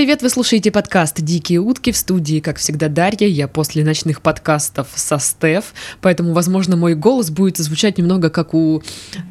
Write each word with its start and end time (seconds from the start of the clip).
привет! 0.00 0.22
Вы 0.22 0.30
слушаете 0.30 0.70
подкаст 0.70 1.20
«Дикие 1.20 1.58
утки» 1.60 1.92
в 1.92 1.96
студии, 1.98 2.40
как 2.40 2.56
всегда, 2.56 2.88
Дарья. 2.88 3.26
Я 3.28 3.46
после 3.46 3.84
ночных 3.84 4.22
подкастов 4.22 4.88
со 4.94 5.18
Стеф, 5.18 5.74
поэтому, 6.00 6.32
возможно, 6.32 6.74
мой 6.74 6.94
голос 6.94 7.28
будет 7.28 7.58
звучать 7.58 7.98
немного 7.98 8.30
как 8.30 8.54
у 8.54 8.82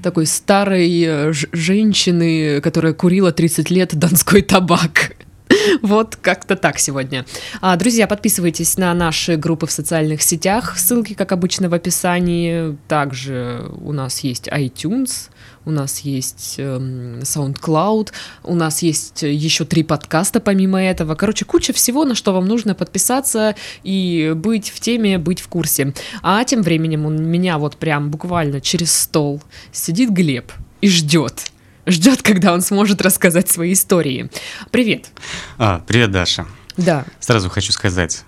такой 0.03 0.27
старой 0.27 1.03
э, 1.07 1.33
женщины, 1.53 2.61
которая 2.61 2.93
курила 2.93 3.31
30 3.31 3.71
лет 3.71 3.95
донской 3.95 4.43
табак. 4.43 5.13
Вот 5.81 6.15
как-то 6.15 6.55
так 6.55 6.77
сегодня. 6.77 7.25
А, 7.61 7.75
друзья, 7.75 8.05
подписывайтесь 8.05 8.77
на 8.77 8.93
наши 8.93 9.37
группы 9.37 9.65
в 9.65 9.71
социальных 9.71 10.21
сетях. 10.21 10.77
Ссылки, 10.77 11.13
как 11.13 11.31
обычно, 11.31 11.69
в 11.69 11.73
описании. 11.73 12.77
Также 12.87 13.71
у 13.81 13.91
нас 13.91 14.19
есть 14.19 14.47
iTunes, 14.47 15.29
у 15.65 15.71
нас 15.71 15.99
есть 15.99 16.55
э, 16.57 16.77
SoundCloud, 17.21 18.09
у 18.43 18.55
нас 18.55 18.81
есть 18.81 19.23
еще 19.23 19.65
три 19.65 19.83
подкаста 19.83 20.39
помимо 20.39 20.81
этого. 20.81 21.15
Короче, 21.15 21.45
куча 21.45 21.73
всего, 21.73 22.05
на 22.05 22.15
что 22.15 22.33
вам 22.33 22.47
нужно 22.47 22.75
подписаться 22.75 23.55
и 23.83 24.33
быть 24.35 24.69
в 24.69 24.79
теме, 24.79 25.17
быть 25.17 25.41
в 25.41 25.47
курсе. 25.47 25.93
А 26.21 26.43
тем 26.43 26.61
временем 26.61 27.05
у 27.05 27.09
меня 27.09 27.57
вот 27.57 27.77
прям 27.77 28.09
буквально 28.09 28.61
через 28.61 28.93
стол 28.93 29.41
сидит 29.71 30.09
Глеб 30.11 30.51
и 30.81 30.89
ждет 30.89 31.51
ждет, 31.85 32.21
когда 32.21 32.53
он 32.53 32.61
сможет 32.61 33.01
рассказать 33.01 33.49
свои 33.49 33.73
истории. 33.73 34.29
Привет. 34.69 35.09
А, 35.57 35.83
привет, 35.87 36.11
Даша. 36.11 36.45
Да. 36.77 37.03
Сразу 37.19 37.49
хочу 37.49 37.71
сказать 37.71 38.23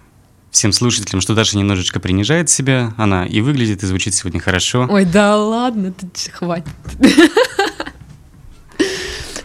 всем 0.52 0.74
слушателям, 0.74 1.22
что 1.22 1.34
Даша 1.34 1.58
немножечко 1.58 2.00
принижает 2.00 2.50
себя. 2.50 2.94
Она 2.98 3.26
и 3.26 3.42
выглядит, 3.42 3.84
и 3.84 3.88
звучит 3.88 4.14
сегодня 4.14 4.40
хорошо. 4.40 4.88
Ой, 4.90 5.06
да 5.06 5.38
ладно, 5.38 5.94
ты 5.94 6.32
хватит. 6.32 6.68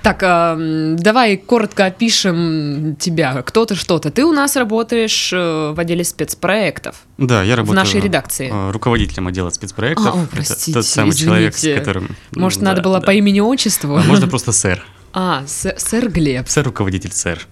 Так, 0.03 0.21
давай 0.21 1.37
коротко 1.37 1.87
опишем 1.87 2.95
тебя. 2.95 3.43
Кто 3.43 3.65
ты, 3.65 3.75
что 3.75 3.99
ты. 3.99 4.13
Ты 4.13 4.25
у 4.25 4.31
нас 4.31 4.55
работаешь 4.55 5.33
э, 5.33 5.73
в 5.75 5.81
отделе 5.81 6.05
спецпроектов. 6.05 6.95
Да, 7.19 7.43
я 7.43 7.57
работаю 7.57 7.73
в 7.73 7.75
нашей 7.75 8.01
редакции. 8.01 8.49
Э, 8.53 8.71
руководителем 8.71 9.27
отдела 9.27 9.51
спецпроектов. 9.51 10.07
А, 10.07 10.23
о, 10.23 10.27
простите, 10.31 10.71
Это 10.71 10.81
тот 10.81 10.87
самый 10.87 11.11
извините. 11.11 11.25
человек, 11.25 11.57
с 11.57 11.79
которым... 11.81 12.17
Может, 12.37 12.61
да, 12.61 12.67
надо 12.67 12.83
было 12.83 13.01
да. 13.01 13.07
по 13.07 13.15
имени-отчеству? 13.15 13.97
А 13.97 14.05
можно 14.05 14.27
просто 14.29 14.53
сэр. 14.53 14.87
А, 15.13 15.43
сэр, 15.49 15.75
сэр 15.77 16.09
Глеб. 16.09 16.49
Сэр 16.49 16.67
руководитель 16.67 17.11
сэр. 17.11 17.45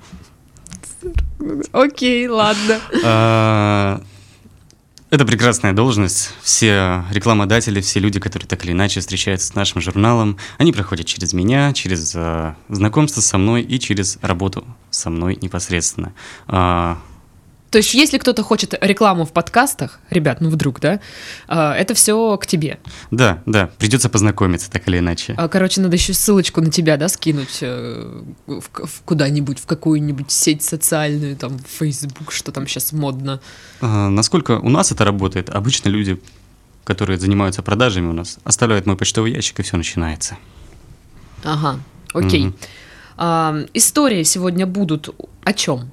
Окей, 1.73 2.27
ладно. 2.29 2.81
А, 3.05 4.01
Это 5.11 5.25
прекрасная 5.25 5.73
должность. 5.73 6.31
Все 6.43 7.05
рекламодатели, 7.11 7.81
все 7.81 8.01
люди, 8.01 8.19
которые 8.19 8.49
так 8.49 8.65
или 8.65 8.73
иначе 8.73 9.01
встречаются 9.01 9.49
с 9.49 9.55
нашим 9.55 9.81
журналом, 9.81 10.39
они 10.59 10.73
проходят 10.73 11.07
через 11.07 11.33
меня, 11.33 11.73
через 11.73 12.15
а, 12.17 12.57
знакомство 12.69 13.21
со 13.21 13.39
мной 13.39 13.63
и 13.63 13.79
через 13.79 14.19
работу 14.23 14.65
со 14.91 15.11
мной 15.11 15.39
непосредственно. 15.41 16.13
А, 16.49 16.99
То 17.75 17.79
есть, 17.79 17.93
если 17.93 18.19
кто-то 18.19 18.45
хочет 18.45 18.73
рекламу 18.81 19.25
в 19.25 19.33
подкастах, 19.33 19.99
ребят, 20.09 20.41
ну 20.41 20.49
вдруг, 20.49 20.79
да, 20.79 21.01
э, 21.49 21.71
это 21.73 21.95
все 21.95 22.37
к 22.37 22.47
тебе. 22.47 22.79
Да, 23.11 23.43
да, 23.47 23.69
придется 23.79 24.09
познакомиться 24.09 24.71
так 24.71 24.87
или 24.87 25.01
иначе. 25.01 25.35
А, 25.37 25.49
Короче, 25.49 25.81
надо 25.81 25.97
еще 25.97 26.15
ссылочку 26.15 26.61
на 26.61 26.71
тебя, 26.71 26.97
да, 26.97 27.09
скинуть 27.09 27.59
э, 27.63 28.23
в, 28.47 29.03
куда-нибудь, 29.05 29.59
в 29.59 29.67
какую-нибудь 29.67 30.31
сеть 30.31 30.63
социальную, 30.63 31.35
там, 31.35 31.59
Facebook, 31.59 32.31
что 32.31 32.53
там 32.53 32.69
сейчас 32.69 32.93
модно. 32.93 33.41
А, 33.81 34.09
Насколько 34.09 34.61
у 34.61 34.69
нас 34.69 34.93
это 34.93 35.05
работает, 35.05 35.51
обычно 35.51 35.89
люди, 35.89 36.21
которые 36.85 37.19
занимаются 37.19 37.61
продажами 37.63 38.07
у 38.07 38.13
нас, 38.13 38.39
оставляют 38.45 38.87
мой 38.87 38.97
почтовый 38.97 39.33
ящик, 39.33 39.59
и 39.59 39.63
все 39.65 39.77
начинается. 39.77 40.37
Ага, 41.43 41.81
окей. 42.13 42.45
Мгм. 42.45 42.57
А, 43.17 43.57
истории 43.75 44.23
сегодня 44.23 44.65
будут 44.65 45.13
о 45.43 45.53
чем? 45.53 45.91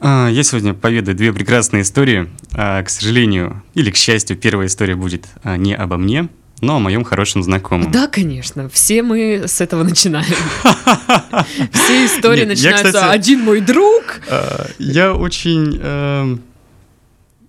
А, 0.00 0.28
Я 0.28 0.42
сегодня 0.42 0.74
поведаю 0.74 1.16
две 1.16 1.32
прекрасные 1.32 1.82
истории. 1.82 2.28
А, 2.52 2.82
К 2.82 2.90
сожалению, 2.90 3.62
или 3.74 3.90
к 3.90 3.96
счастью, 3.96 4.36
первая 4.36 4.66
история 4.66 4.96
будет 4.96 5.26
а, 5.42 5.56
не 5.56 5.74
обо 5.74 5.96
мне, 5.96 6.28
но 6.60 6.76
о 6.76 6.78
моем 6.78 7.04
хорошем 7.04 7.42
знакомом. 7.42 7.90
Да, 7.90 8.06
конечно, 8.06 8.68
все 8.68 9.02
мы 9.02 9.44
с 9.46 9.60
этого 9.60 9.82
начинаем. 9.82 10.26
Все 11.72 12.06
истории 12.06 12.44
начинаются 12.44 13.10
«один 13.10 13.40
мой 13.40 13.60
друг». 13.60 14.20
Я 14.78 15.12
очень 15.14 15.78
эм, 15.82 16.40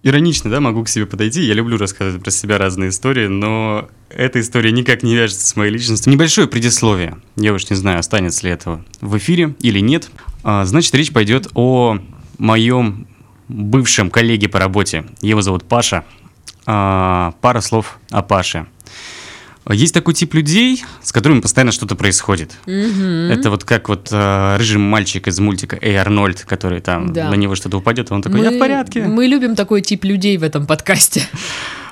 иронично, 0.03 0.49
да, 0.49 0.59
могу 0.59 0.83
к 0.83 0.89
себе 0.89 1.05
подойти. 1.05 1.43
Я 1.43 1.53
люблю 1.53 1.77
рассказывать 1.77 2.23
про 2.23 2.31
себя 2.31 2.57
разные 2.57 2.89
истории, 2.89 3.27
но 3.27 3.87
эта 4.09 4.41
история 4.41 4.71
никак 4.71 5.03
не 5.03 5.15
вяжется 5.15 5.47
с 5.47 5.55
моей 5.55 5.71
личностью. 5.71 6.11
Небольшое 6.11 6.47
предисловие. 6.47 7.17
Я 7.37 7.53
уж 7.53 7.69
не 7.69 7.75
знаю, 7.75 7.99
останется 7.99 8.45
ли 8.45 8.53
это 8.53 8.83
в 9.01 9.17
эфире 9.17 9.55
или 9.61 9.79
нет. 9.79 10.09
Значит, 10.43 10.93
речь 10.95 11.13
пойдет 11.13 11.47
о 11.53 11.99
моем 12.37 13.07
бывшем 13.47 14.09
коллеге 14.09 14.47
по 14.49 14.59
работе. 14.59 15.05
Его 15.21 15.41
зовут 15.41 15.63
Паша. 15.65 16.03
А, 16.65 17.33
Пара 17.41 17.61
слов 17.61 17.99
о 18.09 18.21
Паше. 18.21 18.65
Есть 19.71 19.95
такой 19.95 20.13
тип 20.13 20.35
людей, 20.35 20.83
с 21.01 21.11
которыми 21.11 21.39
постоянно 21.39 21.71
что-то 21.71 21.95
происходит. 21.95 22.51
Мгм. 22.67 23.31
Это 23.31 23.49
вот 23.49 23.63
как 23.63 23.89
вот 23.89 24.09
э, 24.11 24.57
рыжий 24.57 24.77
мальчик 24.77 25.27
из 25.27 25.39
мультика 25.39 25.75
Эй 25.81 25.95
Арнольд, 25.95 26.45
который 26.45 26.81
там 26.81 27.11
Да. 27.13 27.31
на 27.31 27.33
него 27.33 27.55
что-то 27.55 27.77
упадет, 27.77 28.11
и 28.11 28.13
он 28.13 28.21
такой, 28.21 28.41
я 28.43 28.51
в 28.51 28.59
порядке. 28.59 29.03
Мы 29.05 29.25
любим 29.25 29.55
такой 29.55 29.81
тип 29.81 30.03
людей 30.03 30.37
в 30.37 30.43
этом 30.43 30.67
подкасте. 30.67 31.23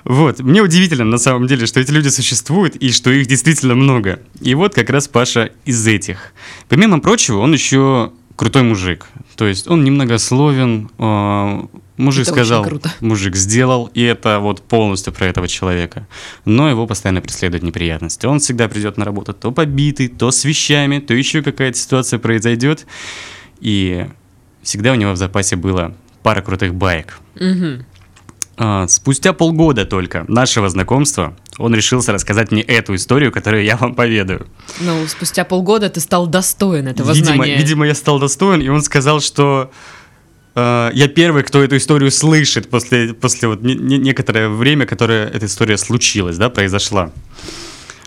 Вот, 0.03 0.39
мне 0.41 0.61
удивительно 0.61 1.05
на 1.05 1.17
самом 1.17 1.47
деле, 1.47 1.65
что 1.65 1.79
эти 1.79 1.89
люди 1.89 2.09
существуют 2.09 2.75
и 2.75 2.91
что 2.91 3.09
их 3.09 3.25
действительно 3.25 3.73
много. 3.73 4.19
И 4.41 4.53
вот 4.53 4.75
как 4.75 4.89
раз 4.89 5.07
Паша 5.07 5.51
из 5.65 5.87
этих. 5.87 6.33
Помимо 6.67 6.99
прочего, 6.99 7.39
он 7.39 7.53
еще 7.53 8.11
крутой 8.35 8.63
мужик. 8.63 9.07
То 9.35 9.47
есть 9.47 9.67
он 9.67 9.83
немногословен, 9.83 10.89
э, 10.97 11.61
мужик 11.97 12.23
Это 12.23 12.31
сказал, 12.31 12.67
мужик 12.99 13.35
сделал, 13.35 13.89
и 13.93 14.01
это 14.01 14.39
вот 14.39 14.61
полностью 14.61 15.13
про 15.13 15.25
этого 15.27 15.47
человека. 15.47 16.07
Но 16.45 16.69
его 16.69 16.87
постоянно 16.87 17.21
преследуют 17.21 17.63
неприятности. 17.63 18.25
Он 18.25 18.39
всегда 18.39 18.67
придет 18.67 18.97
на 18.97 19.05
работу 19.05 19.33
то 19.33 19.51
побитый, 19.51 20.07
то 20.07 20.31
с 20.31 20.45
вещами, 20.45 20.99
то 20.99 21.13
еще 21.13 21.41
какая-то 21.41 21.77
ситуация 21.77 22.19
произойдет. 22.19 22.85
И 23.59 24.07
всегда 24.61 24.91
у 24.91 24.95
него 24.95 25.11
в 25.11 25.17
запасе 25.17 25.55
было 25.55 25.95
пара 26.23 26.41
крутых 26.41 26.73
баек. 26.73 27.19
А, 28.55 28.87
Спустя 28.87 29.33
полгода 29.33 29.85
только 29.85 30.25
нашего 30.27 30.69
знакомства 30.69 31.35
он 31.57 31.75
решился 31.75 32.11
рассказать 32.11 32.51
мне 32.51 32.61
эту 32.61 32.95
историю, 32.95 33.31
которую 33.31 33.63
я 33.63 33.77
вам 33.77 33.95
поведаю. 33.95 34.47
Ну, 34.79 35.05
спустя 35.07 35.43
полгода 35.43 35.89
ты 35.89 35.99
стал 35.99 36.27
достоин 36.27 36.87
этого 36.87 37.11
Видимо, 37.11 37.35
знания. 37.35 37.57
видимо, 37.57 37.85
я 37.85 37.93
стал 37.95 38.19
достоин, 38.19 38.61
и 38.61 38.67
он 38.69 38.81
сказал, 38.81 39.19
что 39.21 39.71
э, 40.55 40.89
я 40.93 41.07
первый, 41.07 41.43
кто 41.43 41.63
эту 41.63 41.77
историю 41.77 42.11
слышит 42.11 42.69
после, 42.69 43.13
после 43.13 43.47
вот 43.47 43.61
не- 43.61 43.75
не- 43.75 43.97
некоторое 43.97 44.49
время, 44.49 44.85
которое 44.85 45.27
эта 45.27 45.45
история 45.45 45.77
случилась, 45.77 46.37
да, 46.37 46.49
произошла. 46.49 47.11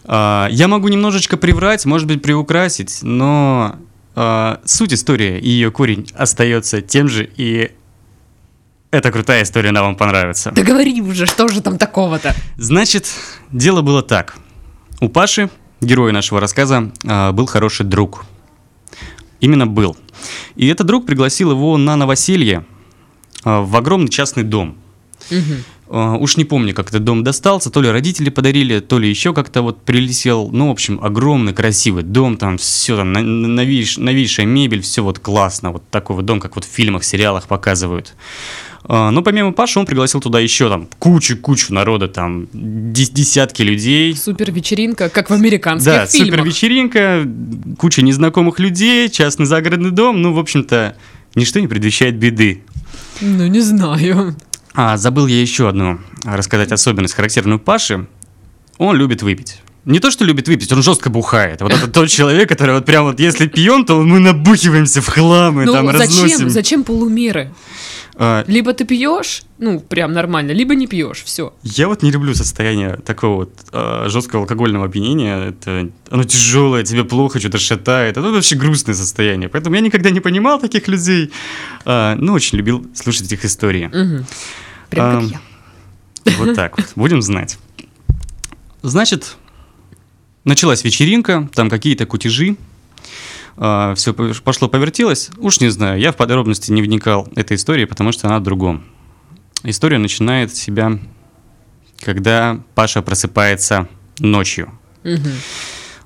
А, 0.05 0.49
я 0.51 0.69
могу 0.69 0.89
немножечко 0.89 1.37
приврать, 1.37 1.85
может 1.85 2.07
быть, 2.07 2.23
приукрасить, 2.23 3.01
но 3.03 3.77
а, 4.15 4.61
суть 4.65 4.93
истории 4.93 5.39
и 5.39 5.49
ее 5.49 5.71
корень 5.71 6.09
остается 6.15 6.81
тем 6.81 7.09
же, 7.09 7.29
и 7.37 7.73
эта 8.91 9.11
крутая 9.11 9.43
история, 9.43 9.71
она 9.71 9.83
вам 9.83 9.97
понравится. 9.97 10.53
Да 10.53 10.63
говори 10.63 11.01
уже, 11.03 11.27
что 11.27 11.49
же 11.49 11.61
там 11.61 11.79
такого-то? 11.79 12.35
Значит, 12.57 13.11
дело 13.53 13.83
было 13.83 14.03
так. 14.03 14.37
У 15.01 15.09
Паши, 15.09 15.51
героя 15.81 16.13
нашего 16.13 16.41
рассказа, 16.41 16.93
а, 17.07 17.33
был 17.33 17.47
хороший 17.47 17.85
друг. 17.85 18.25
Именно 19.41 19.67
был. 19.67 19.97
И 20.55 20.67
этот 20.69 20.87
друг 20.87 21.05
пригласил 21.07 21.51
его 21.51 21.77
на 21.77 21.97
новоселье 21.97 22.65
а, 23.45 23.61
в 23.61 23.77
огромный 23.77 24.09
частный 24.09 24.45
дом. 24.45 24.77
А, 25.89 26.17
Уж 26.17 26.37
не 26.37 26.45
помню, 26.45 26.75
как 26.75 26.89
этот 26.89 27.05
дом 27.05 27.23
достался, 27.23 27.71
то 27.71 27.81
ли 27.83 27.91
родители 27.91 28.31
подарили, 28.31 28.81
то 28.81 28.99
ли 28.99 29.09
еще 29.09 29.35
как-то 29.35 29.63
вот 29.63 29.83
прилетел. 29.83 30.49
Ну, 30.51 30.69
в 30.69 30.71
общем, 30.71 30.99
огромный, 31.03 31.53
красивый 31.53 32.03
дом, 32.03 32.37
там 32.37 32.59
все, 32.59 32.97
там 32.97 33.13
новейш- 33.13 34.01
новейшая 34.01 34.47
мебель, 34.47 34.81
все 34.81 35.03
вот 35.03 35.19
классно. 35.19 35.73
Вот 35.73 35.89
такой 35.91 36.17
вот 36.17 36.25
дом, 36.25 36.41
как 36.41 36.57
вот 36.57 36.65
в 36.65 36.69
фильмах, 36.69 37.05
сериалах 37.05 37.47
показывают. 37.47 38.15
А, 38.89 39.11
Но 39.11 39.23
помимо 39.23 39.53
Паши 39.53 39.79
он 39.81 39.87
пригласил 39.87 40.21
туда 40.21 40.39
еще 40.39 40.69
там 40.69 40.89
кучу-кучу 40.99 41.75
народа, 41.75 42.07
там 42.09 42.47
дес- 42.53 43.11
десятки 43.13 43.63
людей. 43.63 44.15
Супер 44.15 44.53
вечеринка, 44.53 45.09
как 45.09 45.29
в 45.31 45.33
американских 45.33 45.87
Да, 45.93 46.07
фильмах. 46.07 46.29
супер 46.31 46.45
вечеринка, 46.45 47.29
куча 47.79 48.03
незнакомых 48.03 48.59
людей, 48.61 49.09
частный 49.09 49.47
загородный 49.47 49.91
дом. 49.91 50.23
Ну, 50.23 50.33
в 50.33 50.39
общем-то, 50.39 50.97
ничто 51.35 51.59
не 51.61 51.67
предвещает 51.67 52.17
беды. 52.17 52.63
Ну, 53.21 53.47
не 53.47 53.61
знаю. 53.61 54.37
А, 54.75 54.97
забыл 54.97 55.27
я 55.27 55.41
еще 55.41 55.69
одну 55.69 55.99
рассказать 56.25 56.71
особенность, 56.71 57.15
характерную 57.15 57.59
Паши. 57.59 58.07
Он 58.79 58.95
любит 58.95 59.23
выпить. 59.23 59.63
Не 59.85 60.01
то, 60.01 60.11
что 60.11 60.25
любит 60.25 60.49
выпить, 60.49 60.71
он 60.73 60.83
жестко 60.83 61.11
бухает. 61.11 61.61
Вот 61.63 61.73
это 61.73 61.87
тот 61.89 62.09
человек, 62.09 62.49
который 62.49 62.75
вот 62.75 62.85
прям 62.85 63.05
вот 63.05 63.21
если 63.21 63.47
пьем, 63.47 63.85
то 63.85 64.03
мы 64.03 64.19
набухиваемся 64.19 65.01
в 65.01 65.07
хлам 65.07 65.61
и 65.63 65.65
ну, 65.65 65.73
там 65.73 65.87
зачем, 65.97 66.25
разносим. 66.25 66.51
зачем 66.51 66.85
полумеры? 66.85 67.53
А, 68.19 68.45
Либо 68.47 68.73
ты 68.73 68.85
пьешь, 68.85 69.43
ну, 69.59 69.79
прям 69.79 70.13
нормально, 70.13 70.53
либо 70.53 70.75
не 70.75 70.87
пьешь, 70.87 71.23
все. 71.23 71.53
Я 71.63 71.87
вот 71.87 72.03
не 72.03 72.11
люблю 72.11 72.35
состояние 72.35 72.97
такого 72.97 73.37
вот 73.37 73.53
а, 73.73 74.09
жесткого 74.09 74.43
алкогольного 74.43 74.87
опьянения. 74.87 75.49
Это, 75.49 75.91
оно 76.11 76.25
тяжелое, 76.25 76.83
тебе 76.83 77.05
плохо, 77.05 77.39
что-то 77.41 77.59
шатает. 77.59 78.17
Это 78.17 78.31
вообще 78.31 78.57
грустное 78.57 78.95
состояние. 78.95 79.51
Поэтому 79.51 79.77
я 79.77 79.83
никогда 79.83 80.11
не 80.11 80.21
понимал 80.21 80.59
таких 80.59 80.89
людей. 80.89 81.31
А, 81.85 82.15
но 82.17 82.33
очень 82.33 82.57
любил 82.57 82.87
слушать 82.95 83.31
их 83.31 83.45
истории. 83.45 83.91
Прям 84.89 85.07
Ам, 85.17 85.31
как 85.31 85.41
я. 86.25 86.39
Вот 86.39 86.55
так 86.55 86.79
вот. 86.79 86.87
Будем 86.97 87.21
знать. 87.21 87.59
Значит, 88.83 89.37
началась 90.45 90.85
вечеринка, 90.85 91.49
там 91.55 91.69
какие-то 91.69 92.07
кутежи. 92.07 92.57
Все 93.57 94.13
пошло 94.13 94.69
повертелось. 94.69 95.31
Уж 95.39 95.61
не 95.61 95.71
знаю, 95.71 95.99
я 95.99 96.13
в 96.13 96.17
подробности 96.17 96.71
не 96.73 96.83
вникал 96.83 97.29
этой 97.37 97.57
истории, 97.57 97.85
потому 97.87 98.13
что 98.13 98.29
она 98.29 98.39
в 98.39 98.43
другом. 98.43 98.85
История 99.63 99.99
начинает 99.99 100.55
себя, 100.55 100.99
когда 102.01 102.61
Паша 102.75 103.03
просыпается 103.03 103.89
ночью. 104.19 104.71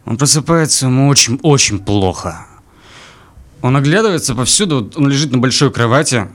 Он 0.05 0.17
просыпается 0.17 0.87
ему 0.87 1.09
очень-очень 1.09 1.81
плохо. 1.81 2.47
Он 3.63 3.77
оглядывается 3.77 4.35
повсюду, 4.35 4.91
он 4.95 5.09
лежит 5.09 5.33
на 5.33 5.39
большой 5.39 5.71
кровати, 5.71 6.29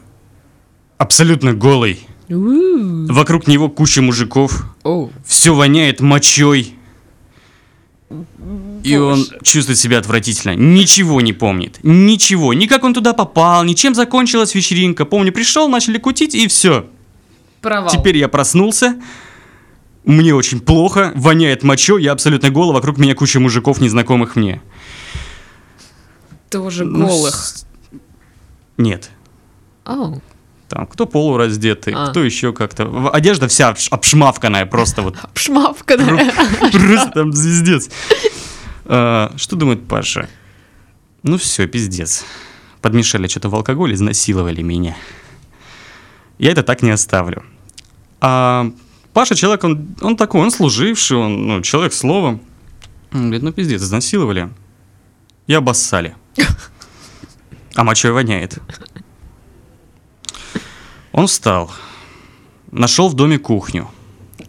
абсолютно 0.98 1.54
голый. 1.54 2.08
Вокруг 2.28 3.48
него 3.48 3.70
куча 3.70 4.02
мужиков, 4.02 4.66
все 5.26 5.56
воняет 5.56 6.02
мочой. 6.02 6.76
И 8.86 8.96
он 8.98 9.26
чувствует 9.44 9.80
себя 9.80 9.98
отвратительно. 10.00 10.56
Ничего 10.56 11.20
не 11.22 11.34
помнит. 11.34 11.80
Ничего. 11.84 12.54
Ни 12.54 12.68
как 12.68 12.84
он 12.84 12.94
туда 12.94 13.14
попал, 13.14 13.64
ни 13.64 13.74
чем 13.74 13.96
закончилась 13.96 14.54
вечеринка. 14.56 15.06
Помню, 15.06 15.32
пришел, 15.32 15.68
начали 15.70 15.98
кутить, 15.98 16.36
и 16.36 16.48
все. 16.48 16.86
Провал. 17.62 17.90
Теперь 17.90 18.18
я 18.18 18.28
проснулся. 18.28 18.96
Мне 20.04 20.36
очень 20.36 20.60
плохо, 20.60 21.12
воняет 21.16 21.64
мочой, 21.64 22.04
я 22.04 22.12
абсолютно 22.12 22.52
голый, 22.52 22.76
вокруг 22.76 23.00
меня 23.00 23.16
куча 23.16 23.40
мужиков, 23.40 23.82
незнакомых 23.82 24.36
мне. 24.36 24.62
Тоже 26.52 26.86
Ну, 26.86 27.08
голых. 27.08 27.34
с- 27.36 27.66
Нет. 28.78 29.10
Ау. 29.84 30.22
Там 30.70 30.86
кто 30.88 31.06
полураздетый, 31.06 31.94
А. 31.96 32.08
кто 32.10 32.24
еще 32.24 32.54
как-то. 32.54 33.10
Одежда 33.14 33.48
вся 33.48 33.72
обш- 33.72 33.88
обшмавканная, 33.90 34.66
просто 34.66 35.02
вот 35.02 35.16
Пшмавка, 35.34 35.98
да. 35.98 36.34
Просто 36.72 37.12
там 37.14 37.34
звездец. 37.34 37.90
А, 38.86 39.34
Что 39.38 39.56
думает 39.56 39.88
Паша? 39.88 40.30
Ну 41.24 41.38
все, 41.38 41.68
пиздец. 41.68 42.24
Подмешали 42.82 43.28
что-то 43.28 43.50
в 43.50 43.56
алкоголь, 43.56 43.94
изнасиловали 43.94 44.62
меня. 44.62 44.96
Я 46.38 46.52
это 46.52 46.64
так 46.64 46.82
не 46.84 46.92
оставлю. 46.92 47.44
А 48.22 48.72
Паша 49.14 49.36
человек, 49.36 49.64
он, 49.64 49.96
он 50.02 50.18
такой, 50.18 50.42
он 50.42 50.52
служивший, 50.52 51.18
он 51.18 51.48
ну, 51.48 51.62
человек 51.62 51.94
словом. 51.94 52.42
Он 53.12 53.22
говорит, 53.24 53.44
ну 53.44 53.52
пиздец, 53.54 53.82
изнасиловали 53.82 54.50
и 55.48 55.54
обоссали. 55.54 56.16
А 57.76 57.84
мочой 57.84 58.12
воняет. 58.12 58.60
Он 61.12 61.28
встал, 61.28 61.72
нашел 62.72 63.08
в 63.10 63.14
доме 63.14 63.38
кухню, 63.38 63.90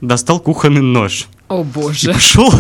достал 0.01 0.41
кухонный 0.41 0.81
нож 0.81 1.27
О 1.49 1.61
и 1.61 1.65
боже. 1.65 2.13
пошел 2.13 2.53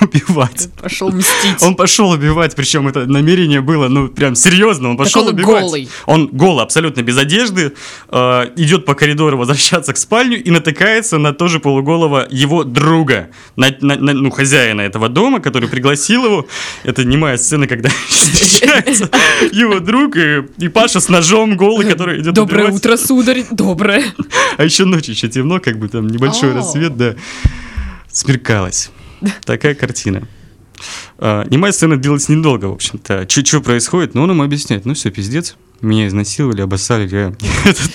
убивать. 0.00 0.68
Пошел 0.80 1.10
мстить. 1.10 1.62
Он 1.62 1.74
пошел 1.76 2.10
убивать, 2.10 2.54
причем 2.56 2.88
это 2.88 3.06
намерение 3.06 3.60
было, 3.60 3.88
ну, 3.88 4.08
прям 4.08 4.34
серьезно, 4.34 4.90
он 4.90 4.96
пошел 4.96 5.22
он 5.22 5.34
убивать. 5.34 5.62
голый. 5.62 5.88
Он 6.06 6.28
голый, 6.28 6.62
абсолютно 6.64 7.02
без 7.02 7.16
одежды, 7.18 7.72
э, 8.08 8.44
идет 8.56 8.84
по 8.84 8.94
коридору 8.94 9.36
возвращаться 9.38 9.92
к 9.92 9.96
спальню 9.96 10.42
и 10.42 10.50
натыкается 10.50 11.18
на 11.18 11.32
тоже 11.32 11.60
полуголого 11.60 12.26
его 12.30 12.64
друга, 12.64 13.28
на, 13.56 13.68
на- 13.80 13.96
на- 13.96 14.12
ну, 14.14 14.30
хозяина 14.30 14.82
этого 14.82 15.08
дома, 15.08 15.40
который 15.40 15.68
пригласил 15.68 16.24
его. 16.24 16.46
Это 16.84 17.04
немая 17.04 17.36
сцена, 17.36 17.66
когда 17.66 17.88
встречается 18.08 19.10
его 19.52 19.80
друг 19.80 20.16
и, 20.16 20.42
и 20.58 20.68
Паша 20.68 21.00
с 21.00 21.08
ножом 21.08 21.56
голый, 21.56 21.86
который 21.90 22.20
идет 22.20 22.34
Доброе 22.34 22.64
убивать. 22.66 22.76
утро, 22.76 22.96
сударь. 22.96 23.44
Доброе. 23.50 24.04
А 24.56 24.64
еще 24.64 24.84
ночью 24.84 25.14
еще 25.14 25.28
темно, 25.28 25.60
как 25.60 25.78
бы 25.78 25.88
там 25.88 26.06
небольшой 26.08 26.52
рассвет, 26.52 26.96
да. 26.96 27.14
Смеркалось. 28.10 28.90
Такая 29.44 29.74
картина. 29.74 30.26
А, 31.18 31.44
немая 31.48 31.72
сцена 31.72 31.96
длилась 31.96 32.28
недолго, 32.28 32.66
в 32.66 32.72
общем-то. 32.72 33.26
Что 33.28 33.60
происходит? 33.60 34.14
Ну, 34.14 34.22
он 34.22 34.30
ему 34.30 34.42
объясняет. 34.42 34.84
Ну, 34.84 34.94
все, 34.94 35.10
пиздец. 35.10 35.56
Меня 35.80 36.08
изнасиловали, 36.08 36.60
обоссали. 36.62 37.08
Я... 37.08 37.32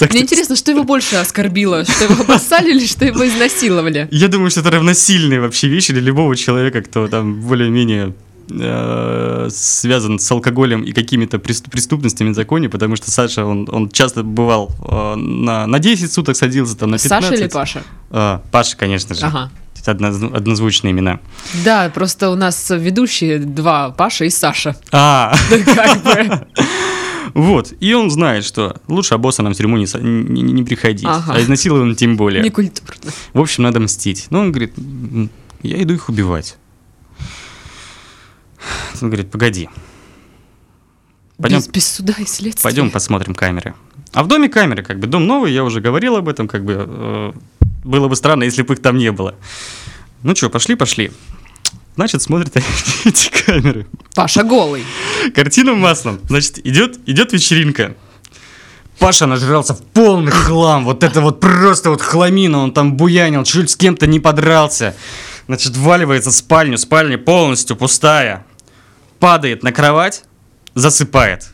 Мне 0.11 0.21
интересно, 0.21 0.55
что 0.55 0.71
его 0.71 0.83
больше 0.83 1.17
оскорбило? 1.17 1.83
Что 1.83 2.05
его 2.05 2.23
обоссали 2.23 2.71
или 2.71 2.85
что 2.85 3.05
его 3.05 3.27
изнасиловали? 3.27 4.07
Я 4.11 4.29
думаю, 4.29 4.51
что 4.51 4.61
это 4.61 4.71
равносильные 4.71 5.41
вообще 5.41 5.67
вещи 5.67 5.91
для 5.91 6.01
любого 6.01 6.35
человека, 6.37 6.81
кто 6.81 7.09
там 7.09 7.41
более-менее 7.41 8.13
э, 8.49 9.49
связан 9.51 10.17
с 10.19 10.31
алкоголем 10.31 10.83
и 10.83 10.93
какими-то 10.93 11.39
прес- 11.39 11.69
преступностями 11.69 12.29
в 12.29 12.35
законе, 12.35 12.69
потому 12.69 12.95
что 12.95 13.11
Саша, 13.11 13.45
он, 13.45 13.67
он 13.69 13.89
часто 13.89 14.23
бывал 14.23 14.71
э, 14.87 15.15
на, 15.15 15.67
на 15.67 15.79
10 15.79 16.11
суток 16.11 16.37
садился, 16.37 16.77
там 16.77 16.91
на 16.91 16.97
15. 16.97 17.09
Саша 17.29 17.41
или 17.41 17.49
Паша? 17.49 17.83
А, 18.11 18.41
Паша, 18.51 18.77
конечно 18.77 19.13
же. 19.13 19.25
Ага. 19.25 19.51
Однозвучные 19.85 20.91
имена. 20.91 21.19
Да, 21.65 21.89
просто 21.89 22.29
у 22.29 22.35
нас 22.35 22.69
ведущие 22.69 23.39
два, 23.39 23.91
Паша 23.91 24.25
и 24.25 24.29
Саша. 24.29 24.75
А, 24.91 25.35
Как 25.75 26.03
бы. 26.03 26.47
вот. 27.33 27.73
И 27.79 27.93
он 27.93 28.09
знает, 28.09 28.45
что 28.45 28.77
лучше 28.87 29.15
обоссанным 29.15 29.53
в 29.53 29.57
тюрьму 29.57 29.77
не, 29.77 29.87
не, 30.01 30.41
не- 30.41 30.63
приходить. 30.63 31.05
Ага. 31.07 31.33
А 31.35 31.41
изнасилованным 31.41 31.95
тем 31.95 32.15
более. 32.17 32.43
Некультурно. 32.43 33.11
В 33.33 33.41
общем, 33.41 33.63
надо 33.63 33.79
мстить. 33.79 34.27
Ну, 34.29 34.39
он 34.39 34.51
говорит, 34.51 34.73
«М, 34.77 35.29
я 35.61 35.81
иду 35.83 35.93
их 35.93 36.09
убивать. 36.09 36.57
Он 39.01 39.09
говорит, 39.09 39.29
погоди, 39.31 39.69
Пойдем. 41.37 41.57
Без, 41.57 41.67
без 41.67 41.87
суда 41.87 42.13
и 42.19 42.25
следствия. 42.25 42.63
пойдем 42.63 42.89
посмотрим 42.91 43.33
камеры. 43.35 43.73
А 44.13 44.23
в 44.23 44.27
доме 44.27 44.47
камеры, 44.47 44.83
как 44.83 44.99
бы, 44.99 45.07
дом 45.07 45.25
новый, 45.25 45.51
я 45.51 45.63
уже 45.63 45.81
говорил 45.81 46.15
об 46.15 46.29
этом, 46.29 46.47
как 46.47 46.63
бы, 46.63 46.85
э, 46.87 47.33
было 47.83 48.07
бы 48.07 48.15
странно, 48.15 48.43
если 48.43 48.61
бы 48.61 48.73
их 48.73 48.81
там 48.81 48.97
не 48.97 49.11
было. 49.11 49.35
Ну 50.23 50.35
что, 50.35 50.49
пошли, 50.49 50.75
пошли. 50.75 51.11
Значит, 51.95 52.21
смотрят 52.21 52.55
они 52.55 52.65
эти 53.05 53.29
камеры. 53.29 53.87
Паша 54.15 54.43
голый. 54.43 54.83
Картина 55.35 55.73
маслом. 55.73 56.19
Значит, 56.27 56.65
идет, 56.65 56.97
идет 57.05 57.33
вечеринка. 57.33 57.95
Паша 58.99 59.25
нажрался 59.25 59.73
в 59.73 59.83
полный 59.83 60.31
хлам. 60.31 60.85
Вот 60.85 61.03
это 61.03 61.21
вот 61.21 61.39
просто 61.39 61.89
вот 61.89 62.01
хламина. 62.01 62.59
Он 62.59 62.73
там 62.73 62.95
буянил, 62.95 63.43
чуть 63.43 63.69
с 63.69 63.75
кем-то 63.75 64.07
не 64.07 64.19
подрался. 64.19 64.95
Значит, 65.47 65.75
валивается 65.75 66.31
в 66.31 66.33
спальню. 66.33 66.77
Спальня 66.77 67.17
полностью 67.17 67.75
пустая. 67.75 68.45
Падает 69.19 69.61
на 69.61 69.71
кровать, 69.71 70.23
засыпает. 70.73 71.52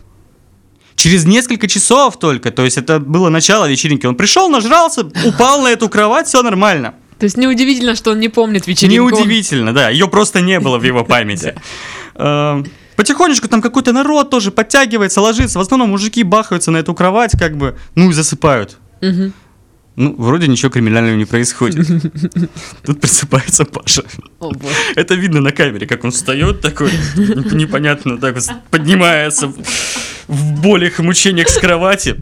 Через 0.99 1.23
несколько 1.23 1.69
часов 1.69 2.19
только, 2.19 2.51
то 2.51 2.65
есть 2.65 2.77
это 2.77 2.99
было 2.99 3.29
начало 3.29 3.69
вечеринки, 3.69 4.05
он 4.05 4.15
пришел, 4.15 4.49
нажрался, 4.49 5.09
упал 5.23 5.61
на 5.61 5.69
эту 5.69 5.87
кровать, 5.87 6.27
все 6.27 6.43
нормально. 6.43 6.93
То 7.17 7.23
есть 7.23 7.37
неудивительно, 7.37 7.95
что 7.95 8.11
он 8.11 8.19
не 8.19 8.27
помнит 8.27 8.67
вечеринку. 8.67 9.15
Неудивительно, 9.15 9.73
да. 9.73 9.87
Ее 9.87 10.09
просто 10.09 10.41
не 10.41 10.59
было 10.59 10.77
в 10.77 10.83
его 10.83 11.05
памяти. 11.05 11.55
Эм, 12.15 12.65
Потихонечку 12.97 13.47
там 13.47 13.61
какой-то 13.61 13.93
народ 13.93 14.29
тоже 14.29 14.51
подтягивается, 14.51 15.21
ложится. 15.21 15.57
В 15.57 15.61
основном 15.61 15.91
мужики 15.91 16.21
бахаются 16.23 16.69
на 16.69 16.75
эту 16.75 16.93
кровать, 16.93 17.31
как 17.39 17.55
бы, 17.55 17.77
ну 17.95 18.09
и 18.09 18.13
засыпают. 18.13 18.77
Мгм. 18.99 19.31
Ну, 19.95 20.15
вроде 20.17 20.47
ничего 20.47 20.69
криминального 20.71 21.15
не 21.17 21.25
происходит. 21.25 21.85
Тут 22.85 23.01
просыпается 23.01 23.65
Паша. 23.65 24.03
О. 24.39 24.51
Это 24.95 25.15
видно 25.15 25.41
на 25.41 25.51
камере, 25.51 25.87
как 25.87 26.05
он 26.05 26.11
встает 26.11 26.61
такой, 26.61 26.89
неп- 27.17 27.53
непонятно, 27.53 28.17
так 28.17 28.35
вот 28.35 28.45
поднимается 28.71 29.47
в- 30.27 30.61
болях 30.61 30.99
и 30.99 31.03
мучениях 31.03 31.49
с 31.49 31.57
кровати, 31.57 32.15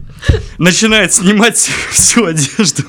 начинает 0.58 1.12
снимать 1.14 1.70
всю 1.92 2.24
одежду. 2.24 2.82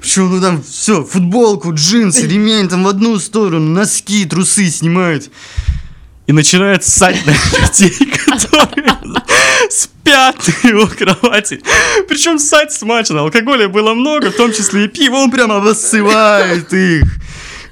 Причем, 0.00 0.30
ну 0.30 0.40
там 0.40 0.62
все, 0.62 1.02
футболку, 1.04 1.74
джинсы, 1.74 2.26
ремень 2.28 2.68
там 2.68 2.84
в 2.84 2.88
одну 2.88 3.18
сторону, 3.18 3.70
носки, 3.72 4.24
трусы 4.24 4.70
снимает. 4.70 5.30
И 6.26 6.32
начинает 6.32 6.84
ссать 6.84 7.24
на 7.26 7.32
людей, 7.60 7.90
которые 8.06 8.96
спят 9.70 10.36
на 10.62 10.68
его 10.68 10.86
кровати. 10.86 11.60
Причем 12.08 12.38
ссать 12.38 12.72
смачно. 12.72 13.20
Алкоголя 13.20 13.68
было 13.68 13.94
много, 13.94 14.30
в 14.30 14.36
том 14.36 14.52
числе 14.52 14.84
и 14.84 14.88
пиво. 14.88 15.16
Он 15.16 15.30
прямо 15.30 15.56
обоссывает 15.56 16.72
их. 16.72 17.04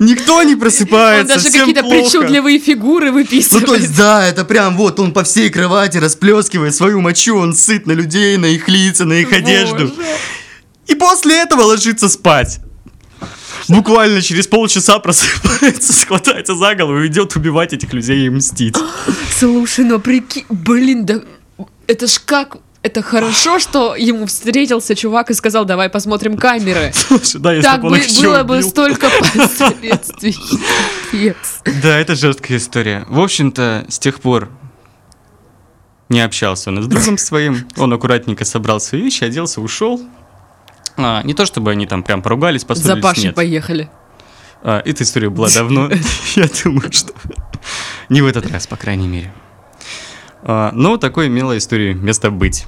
Никто 0.01 0.43
не 0.43 0.55
Он 0.55 0.61
просыпается, 0.61 1.35
даже 1.35 1.51
всем 1.51 1.67
какие-то 1.67 1.83
причудливые 1.89 2.59
фигуры 2.59 3.09
Ну, 3.09 3.13
выписывает. 3.13 3.67
то 3.67 3.75
есть, 3.75 3.95
да, 3.97 4.27
это 4.27 4.47
прям 4.47 4.75
вот 4.79 4.99
он 4.99 5.13
по 5.13 5.25
всей 5.25 5.51
кровати 5.51 5.99
расплескивает 5.99 6.75
свою 6.75 7.03
мочу, 7.03 7.37
он 7.37 7.55
сыт 7.55 7.87
на 7.87 7.93
людей, 7.93 8.39
на 8.39 8.47
их 8.47 8.67
лица, 8.67 9.05
на 9.05 9.13
их 9.13 9.31
одежду. 9.31 9.89
Боже. 9.89 9.95
И 10.87 10.95
после 10.95 11.43
этого 11.43 11.63
ложится 11.63 12.09
спать. 12.09 12.61
Буквально 13.71 14.21
через 14.21 14.47
полчаса 14.47 14.99
просыпается, 14.99 15.93
схватается 16.01 16.55
за 16.55 16.75
голову 16.75 17.03
и 17.03 17.07
идет 17.07 17.37
убивать 17.37 17.73
этих 17.73 17.93
людей 17.93 18.27
и 18.27 18.31
мстить. 18.31 18.77
Слушай, 19.39 19.85
ну 19.85 20.01
прикинь, 20.01 20.45
блин, 20.49 21.07
да 21.07 21.21
это 21.87 22.07
ж 22.07 22.21
как 22.25 22.59
это 22.83 23.03
хорошо, 23.03 23.59
что 23.59 23.95
ему 23.95 24.27
встретился 24.27 24.95
чувак 24.95 25.31
и 25.31 25.35
сказал, 25.35 25.65
давай 25.65 25.89
посмотрим 25.91 26.37
камеры. 26.37 26.93
Слушай, 26.95 27.41
да, 27.41 27.53
если 27.53 27.69
Так 27.69 27.83
бы 27.83 27.89
он 27.89 27.97
их 27.97 28.21
было 28.21 28.43
бы 28.43 28.63
столько 28.63 29.09
последствий. 29.37 30.37
Да, 31.83 31.99
это 31.99 32.15
жесткая 32.17 32.59
история. 32.59 33.05
В 33.09 33.21
общем-то, 33.21 33.87
с 33.89 33.99
тех 33.99 34.21
пор 34.21 34.49
не 36.09 36.21
общался 36.21 36.71
он 36.71 36.83
с 36.83 36.87
другом 36.87 37.19
своим. 37.19 37.69
Он 37.77 37.93
аккуратненько 37.93 38.45
собрал 38.45 38.81
свои 38.81 39.03
вещи, 39.03 39.25
оделся, 39.25 39.61
ушел. 39.61 40.01
А, 40.97 41.23
не 41.23 41.35
то 41.35 41.47
чтобы 41.47 41.71
они 41.71 41.87
там 41.87 42.03
прям 42.03 42.23
поругались, 42.23 42.63
За 42.63 42.67
поссорились, 42.67 43.03
Пашей 43.03 43.25
нет. 43.25 43.35
поехали. 43.35 43.91
А, 44.63 44.83
эта 44.85 45.05
история 45.05 45.31
была 45.31 45.49
давно. 45.49 45.91
Я 46.37 46.49
думаю, 46.65 46.93
что 46.93 47.13
не 48.09 48.21
в 48.23 48.27
этот 48.27 48.51
раз, 48.51 48.67
по 48.67 48.77
крайней 48.77 49.09
мере. 49.09 49.33
А, 50.43 50.71
но 50.73 50.97
такой 50.97 51.29
имела 51.29 51.57
история 51.57 51.95
место 51.95 52.31
быть. 52.31 52.67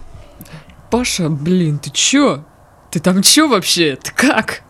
Паша, 0.91 1.29
блин, 1.29 1.79
ты 1.79 1.91
чё? 1.91 2.45
Ты 2.91 3.01
там 3.01 3.23
чё 3.23 3.49
вообще? 3.49 3.97
Ты 3.97 4.13
как? 4.13 4.63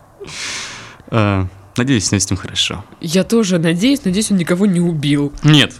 А, 1.07 1.47
надеюсь, 1.75 2.07
с 2.07 2.29
ним 2.29 2.37
хорошо. 2.37 2.83
Я 3.01 3.23
тоже 3.23 3.59
надеюсь, 3.59 4.05
надеюсь, 4.05 4.31
он 4.31 4.37
никого 4.37 4.65
не 4.65 4.79
убил. 4.79 5.33
Нет. 5.43 5.73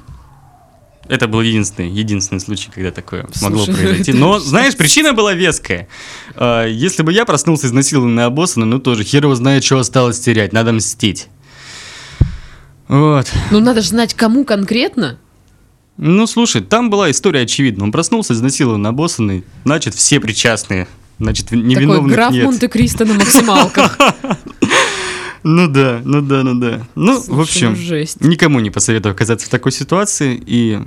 Это 1.09 1.27
был 1.27 1.41
единственный, 1.41 1.89
единственный 1.89 2.39
случай, 2.39 2.69
когда 2.73 2.91
такое 2.91 3.27
могло 3.41 3.65
Слушай, 3.65 3.75
произойти. 3.81 4.11
это 4.11 4.19
Но, 4.19 4.39
знаешь, 4.39 4.75
причина 4.75 5.13
была 5.13 5.33
веская. 5.33 5.87
А, 6.35 6.65
Если 6.65 7.03
бы 7.03 7.11
я 7.11 7.25
проснулся 7.25 7.67
изнасилованный 7.67 8.25
обоссанный, 8.25 8.67
ну 8.67 8.79
тоже 8.79 9.03
хер 9.03 9.23
его 9.23 9.35
знает, 9.35 9.63
что 9.63 9.79
осталось 9.79 10.19
терять. 10.19 10.53
Надо 10.53 10.71
мстить. 10.71 11.27
Вот. 12.87 13.31
Ну 13.51 13.59
надо 13.59 13.81
же 13.81 13.89
знать, 13.89 14.13
кому 14.13 14.45
конкретно. 14.45 15.17
Ну, 15.97 16.25
слушай, 16.25 16.61
там 16.61 16.89
была 16.89 17.11
история 17.11 17.41
очевидна. 17.41 17.83
Он 17.83 17.91
проснулся 17.91 18.33
изнасилованный, 18.33 18.89
обоссанный. 18.89 19.43
Значит, 19.63 19.93
все 19.93 20.19
причастные. 20.19 20.87
Значит, 21.19 21.45
Такой 21.45 21.61
невиновных 21.63 22.11
граф 22.13 22.31
нет. 22.31 22.45
Монте-Кристо 22.45 23.05
на 23.05 23.13
максималках. 23.13 23.97
Ну 25.43 25.67
да, 25.67 26.01
ну 26.03 26.21
да, 26.21 26.43
ну 26.43 26.55
да. 26.59 26.81
Ну, 26.95 27.19
в 27.19 27.23
Слушай, 27.25 27.41
общем, 27.41 27.69
ну 27.71 27.75
жесть. 27.75 28.21
никому 28.21 28.59
не 28.59 28.71
посоветую 28.71 29.11
оказаться 29.11 29.47
в 29.47 29.49
такой 29.49 29.71
ситуации. 29.71 30.41
И, 30.45 30.79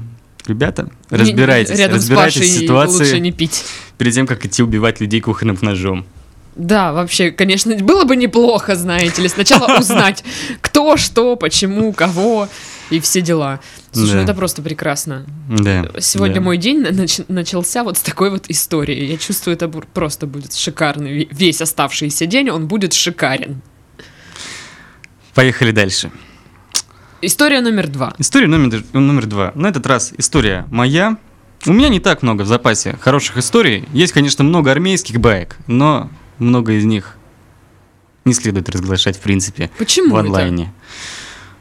ребята, 0.47 0.89
разбирайтесь, 1.11 1.79
Рядом 1.79 1.99
с 1.99 2.03
разбирайтесь 2.03 2.41
в 2.41 2.59
ситуации. 2.61 2.99
лучше 3.05 3.21
не 3.21 3.33
пить. 3.33 3.65
перед 3.99 4.15
тем, 4.15 4.27
как 4.27 4.45
идти 4.47 4.63
убивать 4.63 5.01
людей 5.01 5.21
кухонным 5.21 5.59
ножом. 5.61 6.07
Да, 6.55 6.95
вообще, 6.95 7.33
конечно, 7.33 7.77
было 7.77 8.05
бы 8.05 8.17
неплохо, 8.17 8.77
знаете 8.77 9.21
ли, 9.21 9.29
сначала 9.29 9.77
узнать, 9.79 10.25
кто, 10.63 10.97
что, 10.97 11.37
почему, 11.37 11.93
кого 11.93 12.49
и 12.89 12.99
все 13.01 13.21
дела. 13.21 13.61
Слушай, 13.93 14.13
Да. 14.13 14.17
ну 14.17 14.23
это 14.23 14.33
просто 14.35 14.63
прекрасно. 14.63 15.27
Да. 15.51 15.87
Сегодня 16.01 16.37
да. 16.37 16.41
мой 16.41 16.57
день 16.57 16.83
нач- 16.83 17.27
начался 17.29 17.85
вот 17.85 17.99
с 17.99 18.01
такой 18.01 18.31
вот 18.31 18.47
истории. 18.49 19.05
Я 19.05 19.19
чувствую, 19.19 19.55
это 19.55 19.69
просто 19.69 20.27
будет 20.27 20.55
шикарный. 20.55 21.25
ве- 21.25 21.29
Весь 21.31 21.61
оставшийся 21.61 22.25
день 22.25 22.49
он 22.49 22.69
будет 22.69 22.95
шикарен. 22.95 23.61
Поехали 25.37 25.71
дальше. 25.71 26.11
История 27.21 27.61
номер 27.61 27.89
два. 27.89 28.15
История 28.17 28.47
номер, 28.47 28.83
номер 28.95 29.27
два. 29.27 29.53
На 29.55 29.67
этот 29.69 29.87
раз 29.87 30.15
история 30.17 30.67
моя. 30.71 31.19
У 31.67 31.73
меня 31.75 31.91
не 31.91 32.01
так 32.01 32.23
много 32.23 32.43
в 32.43 32.47
запасе 32.47 32.97
хороших 32.99 33.37
историй. 33.37 33.87
Есть, 33.93 34.15
конечно, 34.15 34.45
много 34.45 34.71
армейских 34.71 35.21
баек, 35.21 35.59
но 35.67 36.11
много 36.39 36.73
из 36.73 36.87
них 36.87 37.19
не 38.25 38.33
следует 38.33 38.71
разглашать 38.71 39.19
в 39.19 39.21
принципе 39.21 39.71
Почему 39.77 40.15
в 40.15 40.17
это? 40.17 40.27
онлайне. 40.27 40.73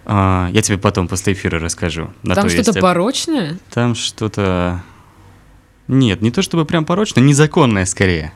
А, 0.06 0.50
я 0.54 0.62
тебе 0.62 0.78
потом 0.78 1.10
после 1.10 1.34
эфира 1.34 1.60
расскажу. 1.60 2.14
На 2.24 2.34
Там 2.36 2.46
то 2.46 2.50
что-то 2.50 2.72
есть- 2.72 2.80
порочное? 2.82 3.60
Там 3.74 3.94
что-то... 3.94 4.84
Нет, 5.90 6.22
не 6.22 6.32
то 6.32 6.42
чтобы 6.42 6.64
прям 6.66 6.86
порочно, 6.86 7.20
незаконное 7.20 7.86
скорее. 7.86 8.32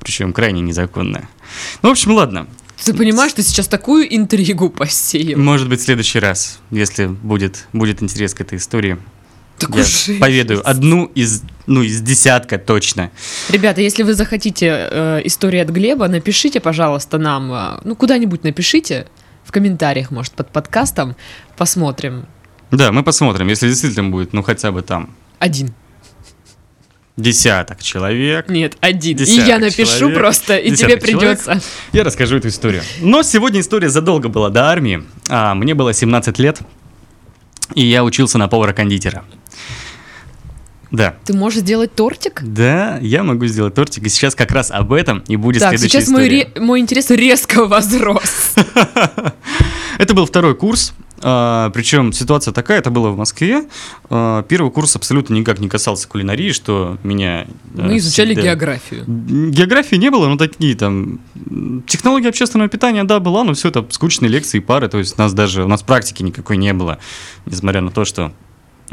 Причем 0.00 0.32
крайне 0.32 0.62
незаконное. 0.62 1.28
Ну, 1.82 1.90
в 1.90 1.92
общем, 1.92 2.10
ладно. 2.12 2.48
Ты 2.82 2.94
понимаешь, 2.94 3.32
ты 3.32 3.42
сейчас 3.42 3.68
такую 3.68 4.14
интригу 4.14 4.70
посеял. 4.70 5.38
Может 5.38 5.68
быть, 5.68 5.80
в 5.80 5.84
следующий 5.84 6.18
раз, 6.18 6.58
если 6.70 7.06
будет, 7.06 7.66
будет 7.72 8.02
интерес 8.02 8.34
к 8.34 8.40
этой 8.40 8.58
истории, 8.58 8.98
Так 9.58 9.70
я 9.74 9.82
уже 9.82 10.18
поведаю 10.18 10.68
одну 10.68 11.06
из, 11.14 11.42
ну, 11.66 11.82
из 11.82 12.00
десятка 12.00 12.58
точно. 12.58 13.10
Ребята, 13.48 13.80
если 13.80 14.02
вы 14.02 14.14
захотите 14.14 14.88
э, 14.90 15.20
историю 15.24 15.62
от 15.62 15.70
Глеба, 15.70 16.08
напишите, 16.08 16.60
пожалуйста, 16.60 17.18
нам, 17.18 17.52
э, 17.52 17.80
ну, 17.84 17.96
куда-нибудь 17.96 18.44
напишите, 18.44 19.06
в 19.44 19.52
комментариях, 19.52 20.10
может, 20.10 20.32
под 20.32 20.50
подкастом, 20.50 21.16
посмотрим. 21.56 22.26
Да, 22.70 22.90
мы 22.92 23.02
посмотрим, 23.02 23.48
если 23.48 23.68
действительно 23.68 24.08
будет, 24.08 24.32
ну, 24.32 24.42
хотя 24.42 24.72
бы 24.72 24.82
там 24.82 25.14
Один. 25.38 25.74
Десяток 27.16 27.82
человек. 27.82 28.48
Нет, 28.48 28.76
один. 28.80 29.16
и 29.18 29.24
я 29.24 29.58
напишу 29.58 29.98
человек. 29.98 30.18
просто, 30.18 30.56
и 30.56 30.68
тебе 30.70 30.76
человек. 30.76 31.00
придется. 31.02 31.60
Я 31.92 32.04
расскажу 32.04 32.36
эту 32.36 32.48
историю. 32.48 32.82
Но 33.00 33.22
сегодня 33.22 33.60
история 33.60 33.88
задолго 33.88 34.28
была 34.28 34.50
до 34.50 34.68
армии. 34.68 35.04
А, 35.28 35.54
мне 35.54 35.74
было 35.74 35.92
17 35.92 36.38
лет, 36.38 36.58
и 37.74 37.84
я 37.84 38.04
учился 38.04 38.38
на 38.38 38.48
повара-кондитера. 38.48 39.24
Да. 40.90 41.16
Ты 41.24 41.34
можешь 41.36 41.60
сделать 41.60 41.92
тортик? 41.94 42.40
Да, 42.44 42.98
я 43.00 43.24
могу 43.24 43.46
сделать 43.46 43.74
тортик, 43.74 44.06
и 44.06 44.08
сейчас 44.08 44.36
как 44.36 44.52
раз 44.52 44.70
об 44.70 44.92
этом 44.92 45.24
и 45.26 45.34
будет 45.34 45.60
так, 45.60 45.70
следующая 45.70 46.00
сейчас 46.00 46.08
мой, 46.08 46.24
история. 46.24 46.52
ре- 46.54 46.60
мой 46.60 46.80
интерес 46.80 47.10
резко 47.10 47.66
возрос. 47.66 48.54
Это 49.98 50.14
был 50.14 50.26
второй 50.26 50.54
курс, 50.54 50.94
а, 51.26 51.70
причем 51.70 52.12
ситуация 52.12 52.52
такая, 52.52 52.80
это 52.80 52.90
было 52.90 53.08
в 53.08 53.16
Москве. 53.16 53.64
А, 54.10 54.42
первый 54.42 54.70
курс 54.70 54.94
абсолютно 54.94 55.32
никак 55.32 55.58
не 55.58 55.70
касался 55.70 56.06
кулинарии, 56.06 56.52
что 56.52 56.98
меня... 57.02 57.46
Мы 57.72 57.96
изучали 57.96 58.34
всегда- 58.34 58.42
географию. 58.42 59.04
Географии 59.06 59.96
не 59.96 60.10
было, 60.10 60.28
но 60.28 60.36
такие 60.36 60.74
там... 60.74 61.20
Технология 61.86 62.28
общественного 62.28 62.68
питания, 62.68 63.04
да, 63.04 63.20
была, 63.20 63.42
но 63.42 63.54
все 63.54 63.70
это 63.70 63.86
скучные 63.88 64.28
лекции, 64.28 64.58
пары, 64.58 64.88
то 64.88 64.98
есть 64.98 65.18
у 65.18 65.22
нас 65.22 65.32
даже, 65.32 65.64
у 65.64 65.68
нас 65.68 65.82
практики 65.82 66.22
никакой 66.22 66.58
не 66.58 66.74
было, 66.74 66.98
несмотря 67.46 67.80
на 67.80 67.90
то, 67.90 68.04
что 68.04 68.30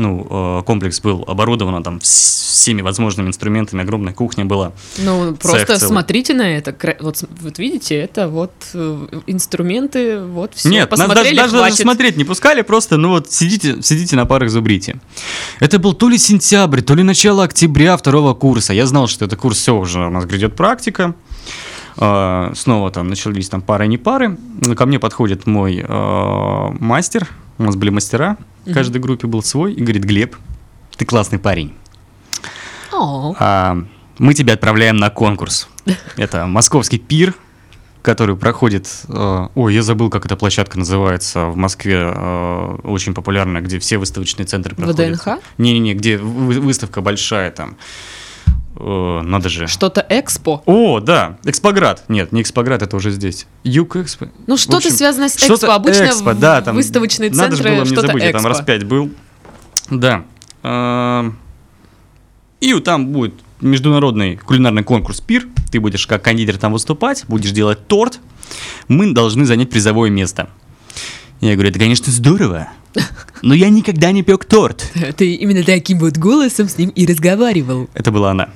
ну, 0.01 0.27
э, 0.59 0.63
комплекс 0.65 0.99
был 0.99 1.23
оборудован 1.27 1.83
там 1.83 1.97
вс- 1.97 2.51
всеми 2.51 2.81
возможными 2.81 3.27
инструментами, 3.27 3.81
огромная 3.83 4.13
кухня 4.13 4.45
была. 4.45 4.73
Ну, 4.97 5.35
просто 5.35 5.79
смотрите 5.79 6.33
на 6.33 6.57
это. 6.57 6.75
Вот, 6.99 7.23
вот 7.41 7.59
видите, 7.59 7.95
это 7.95 8.27
вот 8.27 8.51
э, 8.73 9.07
инструменты, 9.27 10.21
вот 10.21 10.53
все. 10.55 10.69
Нет, 10.69 10.89
нас 10.91 10.99
даже, 10.99 11.09
посмотрели, 11.09 11.37
даже, 11.37 11.51
даже 11.53 11.63
хватит. 11.63 11.81
смотреть 11.81 12.17
не 12.17 12.23
пускали, 12.23 12.61
просто, 12.61 12.97
ну 12.97 13.09
вот, 13.09 13.31
сидите, 13.31 13.81
сидите 13.81 14.15
на 14.15 14.25
парах, 14.25 14.49
зубрите. 14.49 14.99
Это 15.59 15.79
был 15.79 15.93
то 15.93 16.09
ли 16.09 16.17
сентябрь, 16.17 16.81
то 16.81 16.95
ли 16.95 17.03
начало 17.03 17.43
октября 17.43 17.95
второго 17.97 18.33
курса. 18.33 18.73
Я 18.73 18.85
знал, 18.85 19.07
что 19.07 19.25
это 19.25 19.35
курс, 19.35 19.57
все, 19.57 19.75
уже 19.75 20.05
у 20.05 20.09
нас 20.09 20.25
грядет 20.25 20.55
практика. 20.55 21.15
А, 21.97 22.51
снова 22.55 22.91
там 22.91 23.07
начались 23.07 23.49
там 23.49 23.61
пары, 23.61 23.87
не 23.87 23.97
пары. 23.97 24.37
Ко 24.75 24.85
мне 24.85 24.99
подходит 24.99 25.45
мой 25.47 25.83
а, 25.87 26.69
мастер, 26.79 27.27
у 27.57 27.63
нас 27.63 27.75
были 27.75 27.89
мастера, 27.89 28.37
в 28.65 28.73
каждой 28.73 29.01
группе 29.01 29.27
был 29.27 29.43
свой, 29.43 29.73
и 29.73 29.81
говорит, 29.81 30.03
Глеб, 30.03 30.35
ты 30.97 31.05
классный 31.05 31.39
парень. 31.39 31.73
А, 33.39 33.77
мы 34.17 34.33
тебя 34.33 34.53
отправляем 34.53 34.97
на 34.97 35.09
конкурс. 35.09 35.67
Это 36.17 36.45
московский 36.45 36.99
пир, 36.99 37.33
который 38.01 38.35
проходит... 38.35 38.87
э, 39.07 39.47
ой, 39.53 39.73
я 39.75 39.83
забыл, 39.83 40.09
как 40.09 40.25
эта 40.25 40.35
площадка 40.35 40.79
называется 40.79 41.45
в 41.45 41.55
Москве, 41.55 41.97
э, 42.01 42.77
очень 42.83 43.13
популярная, 43.13 43.61
где 43.61 43.77
все 43.77 43.99
выставочные 43.99 44.45
центры 44.47 44.75
проходят. 44.75 45.21
ВДНХ? 45.21 45.39
Не-не-не, 45.59 45.93
где 45.93 46.17
вы- 46.17 46.59
выставка 46.59 47.01
большая 47.01 47.51
там. 47.51 47.77
Э, 48.75 49.21
надо 49.23 49.49
же. 49.49 49.67
Что-то 49.67 50.05
экспо. 50.09 50.63
О, 50.65 50.99
да, 50.99 51.37
Экспоград. 51.43 52.03
Нет, 52.07 52.31
не 52.31 52.41
Экспоград, 52.41 52.81
это 52.81 52.95
уже 52.95 53.11
здесь. 53.11 53.47
Юг 53.63 53.95
Экспо. 53.95 54.27
Ну, 54.47 54.57
что-то 54.57 54.77
общем, 54.77 54.91
связано 54.91 55.29
с 55.29 55.35
экспо. 55.37 55.73
Обычно 55.73 56.05
Экспо, 56.05 56.31
в- 56.31 56.39
да, 56.39 56.61
там 56.61 56.75
выставочные 56.75 57.29
Надо 57.31 57.55
же 57.55 57.63
центры 57.63 57.75
было 57.75 57.85
мне 57.85 57.95
забыть, 57.95 58.23
я 58.23 58.31
там 58.31 58.41
экспо. 58.41 58.49
раз 58.49 58.61
пять 58.61 58.83
был. 58.85 59.11
Да. 59.89 60.23
Эм, 60.63 61.37
И 62.61 62.79
там 62.79 63.07
будет 63.07 63.33
международный 63.59 64.37
кулинарный 64.37 64.83
конкурс 64.83 65.19
«Пир». 65.19 65.47
Ты 65.71 65.79
будешь 65.79 66.07
как 66.07 66.21
кондитер 66.23 66.57
там 66.57 66.73
выступать, 66.73 67.25
будешь 67.27 67.51
делать 67.51 67.87
торт. 67.87 68.19
Мы 68.87 69.13
должны 69.13 69.45
занять 69.45 69.69
призовое 69.69 70.09
место. 70.09 70.49
Я 71.41 71.55
говорю, 71.55 71.69
это, 71.69 71.79
конечно, 71.79 72.11
здорово, 72.11 72.69
но 73.41 73.55
я 73.55 73.69
никогда 73.69 74.11
не 74.11 74.21
пек 74.21 74.45
торт. 74.45 74.91
Ты 75.17 75.33
именно 75.33 75.63
таким 75.63 75.97
вот 75.97 76.17
голосом 76.17 76.69
с 76.69 76.77
ним 76.77 76.89
и 76.89 77.05
разговаривал. 77.05 77.89
Это 77.95 78.11
была 78.11 78.31
она. 78.31 78.49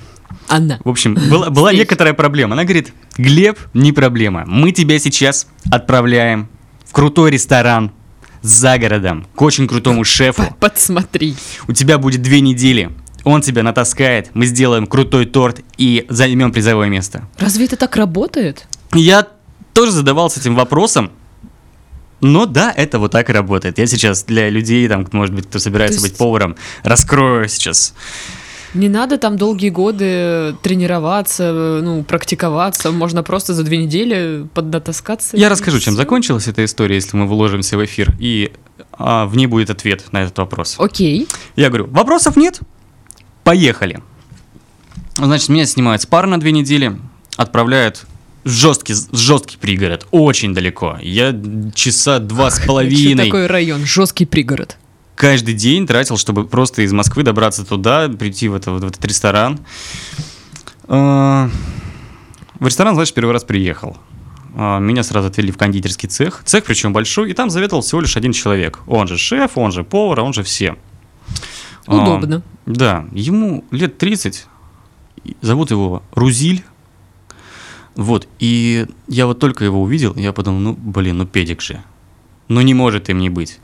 Она. 0.47 0.79
В 0.83 0.89
общем, 0.89 1.15
была, 1.15 1.49
была 1.49 1.73
некоторая 1.73 2.13
проблема. 2.13 2.53
Она 2.53 2.63
говорит, 2.63 2.93
Глеб, 3.17 3.57
не 3.73 3.91
проблема. 3.91 4.43
Мы 4.45 4.71
тебя 4.71 4.99
сейчас 4.99 5.47
отправляем 5.71 6.47
в 6.85 6.93
крутой 6.93 7.31
ресторан 7.31 7.91
за 8.43 8.77
городом 8.77 9.25
к 9.33 9.41
очень 9.41 9.67
крутому 9.67 10.03
шефу. 10.03 10.55
Подсмотри. 10.59 11.35
У 11.67 11.73
тебя 11.73 11.97
будет 11.97 12.21
две 12.21 12.41
недели. 12.41 12.91
Он 13.23 13.41
тебя 13.41 13.63
натаскает, 13.63 14.29
мы 14.35 14.45
сделаем 14.45 14.85
крутой 14.85 15.25
торт 15.25 15.61
и 15.77 16.05
займем 16.09 16.51
призовое 16.51 16.89
место. 16.89 17.27
Разве 17.39 17.65
это 17.65 17.75
так 17.75 17.95
работает? 17.95 18.67
Я 18.93 19.27
тоже 19.73 19.91
задавался 19.91 20.39
этим 20.39 20.53
вопросом. 20.53 21.09
Но 22.25 22.47
да, 22.47 22.73
это 22.75 22.97
вот 22.97 23.11
так 23.11 23.29
и 23.29 23.33
работает. 23.33 23.77
Я 23.77 23.85
сейчас 23.85 24.23
для 24.23 24.49
людей, 24.49 24.87
там, 24.87 25.07
может 25.11 25.35
быть, 25.35 25.45
кто 25.45 25.59
собирается 25.59 25.99
То 25.99 26.05
есть- 26.05 26.13
быть 26.15 26.17
поваром, 26.17 26.55
раскрою 26.83 27.47
сейчас 27.47 27.93
Не 28.73 28.89
надо 28.89 29.17
там 29.17 29.37
долгие 29.37 29.69
годы 29.69 30.55
тренироваться, 30.61 31.79
ну, 31.81 32.03
практиковаться. 32.03 32.91
Можно 32.91 33.23
просто 33.23 33.53
за 33.53 33.63
две 33.63 33.77
недели 33.77 34.47
поднатаскаться. 34.53 35.37
Я 35.37 35.47
расскажу, 35.49 35.79
чем 35.79 35.95
закончилась 35.95 36.47
эта 36.47 36.65
история, 36.65 36.95
если 36.95 37.15
мы 37.15 37.25
вложимся 37.27 37.77
в 37.77 37.85
эфир, 37.85 38.13
и 38.19 38.51
а, 38.91 39.27
в 39.27 39.37
ней 39.37 39.45
будет 39.45 39.69
ответ 39.69 40.11
на 40.11 40.23
этот 40.23 40.37
вопрос. 40.39 40.75
Окей. 40.77 41.27
Я 41.55 41.69
говорю, 41.69 41.87
вопросов 41.87 42.35
нет? 42.35 42.59
Поехали. 43.45 44.01
Значит, 45.15 45.47
меня 45.47 45.65
снимают 45.65 46.01
с 46.01 46.05
пар 46.05 46.27
на 46.27 46.37
две 46.37 46.51
недели, 46.51 46.99
отправляют 47.37 48.05
жесткий, 48.45 48.93
жесткий 49.11 49.57
пригород, 49.57 50.07
очень 50.11 50.53
далеко. 50.53 50.97
Я 51.01 51.35
часа 51.73 52.19
два 52.19 52.51
с 52.51 52.59
половиной 52.59 53.25
такой 53.25 53.47
район? 53.47 53.83
Жесткий 53.85 54.25
пригород. 54.25 54.77
каждый 55.15 55.53
день 55.55 55.87
тратил, 55.87 56.17
чтобы 56.17 56.45
просто 56.45 56.83
из 56.83 56.93
Москвы 56.93 57.23
добраться 57.23 57.65
туда, 57.65 58.07
прийти 58.07 58.47
в, 58.47 58.55
это, 58.55 58.71
в 58.71 58.85
этот 58.85 59.03
ресторан. 59.03 59.59
А, 60.87 61.49
В 62.59 62.65
ресторан, 62.67 62.95
значит, 62.95 63.13
первый 63.15 63.31
раз 63.31 63.43
приехал. 63.43 63.97
А, 64.55 64.79
Меня 64.79 65.03
сразу 65.03 65.27
отвели 65.27 65.51
в 65.51 65.57
кондитерский 65.57 66.07
цех. 66.07 66.41
Цех 66.45 66.63
причем 66.63 66.93
большой, 66.93 67.31
и 67.31 67.33
там 67.33 67.49
заведовал 67.49 67.81
всего 67.81 68.01
лишь 68.01 68.15
один 68.15 68.31
человек. 68.31 68.79
Он 68.87 69.07
же 69.07 69.17
шеф, 69.17 69.57
он 69.57 69.71
же 69.71 69.83
повар, 69.83 70.19
он 70.19 70.33
же 70.33 70.43
все. 70.43 70.75
А, 71.87 71.95
Удобно. 72.03 72.43
Да, 72.65 73.05
ему 73.11 73.63
лет 73.71 73.97
30. 73.97 74.45
И 75.23 75.35
Зовут 75.41 75.71
его 75.71 76.03
Рузиль. 76.13 76.63
Вот, 77.95 78.27
и 78.39 78.87
я 79.07 79.25
вот 79.25 79.39
только 79.39 79.63
его 79.65 79.81
увидел, 79.81 80.13
я 80.15 80.33
подумал, 80.33 80.59
ну, 80.59 80.73
блин, 80.77 81.17
ну 81.19 81.25
педик 81.25 81.61
же. 81.61 81.81
Ну 82.47 82.61
не 82.61 82.73
может 82.73 83.09
им 83.09 83.17
не 83.19 83.29
быть. 83.29 83.59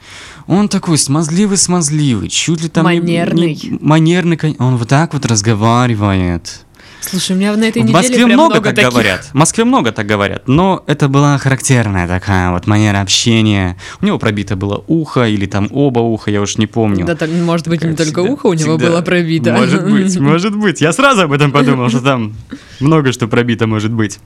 Он 0.47 0.67
такой 0.67 0.97
смазливый-смазливый, 0.97 2.29
чуть 2.29 2.61
ли 2.63 2.69
там... 2.69 2.87
не- 2.89 2.99
Манерный. 2.99 3.59
не- 3.61 3.77
манерный, 3.81 4.37
кон- 4.37 4.55
он 4.57 4.77
вот 4.77 4.87
так 4.87 5.13
вот 5.13 5.25
разговаривает. 5.25 6.65
Слушай, 7.01 7.35
у 7.35 7.39
меня 7.39 7.55
на 7.57 7.63
этой 7.65 7.81
В 7.81 7.85
неделе 7.85 7.97
Москве 7.97 8.25
много, 8.27 8.53
много 8.55 8.65
так 8.69 8.75
таких. 8.75 8.91
говорят. 8.91 9.25
В 9.25 9.33
Москве 9.33 9.65
много 9.65 9.91
так 9.91 10.05
говорят, 10.05 10.47
но 10.47 10.83
это 10.85 11.09
была 11.09 11.37
характерная 11.39 12.07
такая 12.07 12.51
вот 12.51 12.67
манера 12.67 13.01
общения. 13.01 13.75
У 14.01 14.05
него 14.05 14.19
пробито 14.19 14.55
было 14.55 14.83
ухо 14.87 15.27
или 15.27 15.47
там 15.47 15.67
оба 15.71 15.99
уха, 15.99 16.29
я 16.31 16.41
уж 16.41 16.57
не 16.57 16.67
помню. 16.67 17.05
Да, 17.05 17.15
так, 17.15 17.29
может 17.31 17.67
быть, 17.67 17.81
не 17.83 17.89
Как 17.89 17.97
только 17.97 18.21
всегда- 18.21 18.33
ухо 18.33 18.45
у 18.47 18.53
него 18.53 18.77
всегда. 18.77 18.91
было 18.93 19.01
пробито. 19.01 19.51
Может 19.51 19.83
быть, 19.91 20.17
может 20.19 20.55
быть. 20.55 20.79
Я 20.81 20.93
сразу 20.93 21.23
об 21.23 21.31
этом 21.33 21.51
подумал, 21.51 21.89
что 21.89 22.01
там 22.01 22.33
много 22.79 23.11
что 23.11 23.27
пробито 23.27 23.65
может 23.67 23.91
быть. 23.91 24.19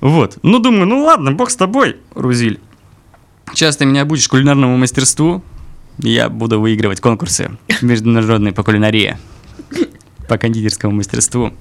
Вот. 0.00 0.38
Ну, 0.42 0.58
думаю, 0.58 0.86
ну 0.86 1.04
ладно, 1.04 1.32
бог 1.32 1.50
с 1.50 1.56
тобой, 1.56 1.96
Рузиль. 2.14 2.58
Сейчас 3.54 3.76
ты 3.76 3.86
меня 3.86 4.04
будешь 4.04 4.26
кулинарному 4.28 4.76
мастерству, 4.76 5.42
я 5.98 6.28
буду 6.28 6.60
выигрывать 6.60 7.00
конкурсы 7.00 7.52
международные 7.80 8.52
по 8.52 8.62
кулинарии, 8.64 9.16
по 10.28 10.38
кондитерскому 10.38 10.94
мастерству. 10.94 11.52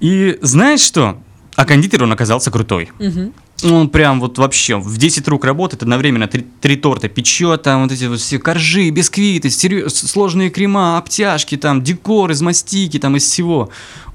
И 0.00 0.38
знаешь 0.42 0.80
что? 0.80 1.18
А 1.54 1.64
кондитер 1.64 2.02
он 2.02 2.12
оказался 2.12 2.50
крутой. 2.50 2.90
Мгм. 2.98 3.32
Он 3.64 3.88
прям 3.88 4.18
вот 4.20 4.38
вообще 4.38 4.76
в 4.76 4.96
10 4.98 5.28
рук 5.28 5.44
работает, 5.44 5.82
одновременно 5.82 6.26
три, 6.26 6.44
три 6.60 6.76
торта 6.76 7.08
печет, 7.08 7.62
там 7.62 7.82
вот 7.82 7.92
эти 7.92 8.06
вот 8.06 8.18
все 8.18 8.38
коржи, 8.40 8.90
бисквиты, 8.90 9.48
стерё- 9.48 9.88
с- 9.88 10.08
сложные 10.10 10.50
крема, 10.50 10.98
обтяжки, 10.98 11.56
там 11.56 11.82
декор 11.82 12.30
из 12.32 12.40
мастики, 12.42 12.98
там 12.98 13.16
из 13.16 13.22
всего. 13.24 13.70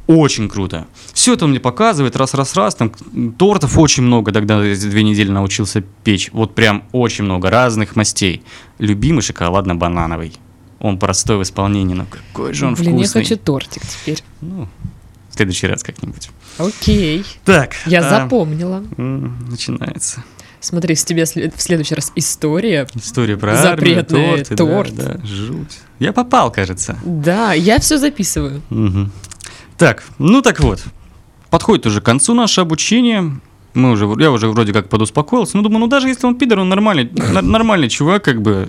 Очень 0.08 0.50
круто. 0.50 0.88
Все 1.14 1.34
это 1.34 1.46
он 1.46 1.52
мне 1.52 1.60
показывает, 1.60 2.16
раз-раз-раз, 2.18 2.76
там 2.76 2.92
тортов 3.38 3.78
очень 3.78 4.04
много, 4.04 4.32
тогда 4.34 4.62
эти 4.66 4.86
две 4.86 5.04
недели 5.04 5.30
научился 5.30 5.82
печь. 6.04 6.30
Вот 6.34 6.56
прям 6.56 6.84
очень 6.92 7.24
много 7.24 7.50
разных 7.50 7.96
мастей. 7.96 8.42
Любимый 8.80 9.22
шоколадно-банановый. 9.22 10.34
Он 10.80 11.00
простой 11.00 11.38
в 11.38 11.44
исполнении, 11.44 11.96
но 11.96 12.06
какой 12.06 12.54
же 12.54 12.68
он 12.68 12.76
Блин, 12.76 12.98
вкусный. 12.98 13.22
я 13.22 13.28
хочу 13.28 13.38
тортик 13.38 13.82
теперь. 13.84 14.24
Ну, 14.42 14.68
в 15.30 15.34
следующий 15.34 15.68
раз 15.68 15.84
как-нибудь. 15.84 16.30
Окей. 16.58 17.26
Так. 17.46 17.76
Я 17.86 18.00
а, 18.00 18.10
запомнила. 18.10 18.84
Начинается. 18.98 20.24
Смотри, 20.60 20.96
с 20.96 21.04
тебя 21.04 21.26
в 21.26 21.62
следующий 21.62 21.96
раз 21.96 22.12
история. 22.16 22.88
История 22.96 23.38
про 23.38 23.56
Запретный 23.56 24.22
армию, 24.22 24.46
торты, 24.46 24.56
торт. 24.56 24.96
Да, 24.96 25.14
да, 25.14 25.26
жуть. 25.26 25.80
Я 26.00 26.14
попал, 26.14 26.52
кажется. 26.52 26.98
Да, 27.06 27.54
я 27.54 27.80
все 27.80 27.98
записываю. 27.98 28.62
Мгм. 28.70 29.12
Так, 29.78 30.04
ну 30.18 30.42
так 30.42 30.60
вот. 30.60 30.84
Подходит 31.50 31.86
уже 31.86 32.02
к 32.02 32.04
концу 32.04 32.34
наше 32.34 32.62
обучение. 32.62 33.40
Мы 33.74 33.92
уже, 33.92 34.06
я 34.20 34.32
уже 34.32 34.48
вроде 34.48 34.74
как 34.74 34.90
подуспокоился. 34.90 35.56
Ну, 35.58 35.64
думаю, 35.64 35.80
ну 35.82 35.88
даже 35.88 36.08
если 36.08 36.26
он 36.26 36.36
пидор, 36.36 36.60
он 36.60 36.70
нормальный, 36.70 37.10
нормальный 37.42 37.90
чувак, 37.90 38.24
как 38.24 38.42
бы. 38.42 38.68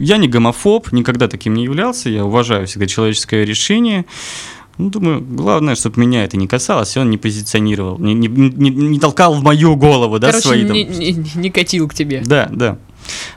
Я 0.00 0.16
не 0.16 0.28
гомофоб, 0.28 0.92
никогда 0.92 1.26
таким 1.28 1.54
не 1.54 1.64
являлся. 1.64 2.08
Я 2.08 2.24
уважаю 2.24 2.66
всегда 2.66 2.86
человеческое 2.86 3.44
решение. 3.44 4.04
Ну, 4.78 4.90
думаю, 4.90 5.20
главное, 5.20 5.74
чтобы 5.76 6.00
меня 6.00 6.24
это 6.24 6.36
не 6.36 6.48
касалось, 6.48 6.96
и 6.96 6.98
он 7.00 7.08
не 7.08 7.16
позиционировал, 7.16 7.98
не, 8.00 8.12
не- 8.12 8.26
не- 8.28 8.70
не 8.70 8.98
толкал 8.98 9.34
в 9.34 9.42
мою 9.42 9.76
голову, 9.76 10.18
да, 10.18 10.28
Короче, 10.28 10.48
свои 10.48 10.64
там. 10.64 10.72
не, 10.74 10.84
не- 10.84 11.30
не 11.36 11.50
катил 11.50 11.86
к 11.88 11.94
тебе. 11.94 12.22
Да, 12.26 12.48
да. 12.50 12.78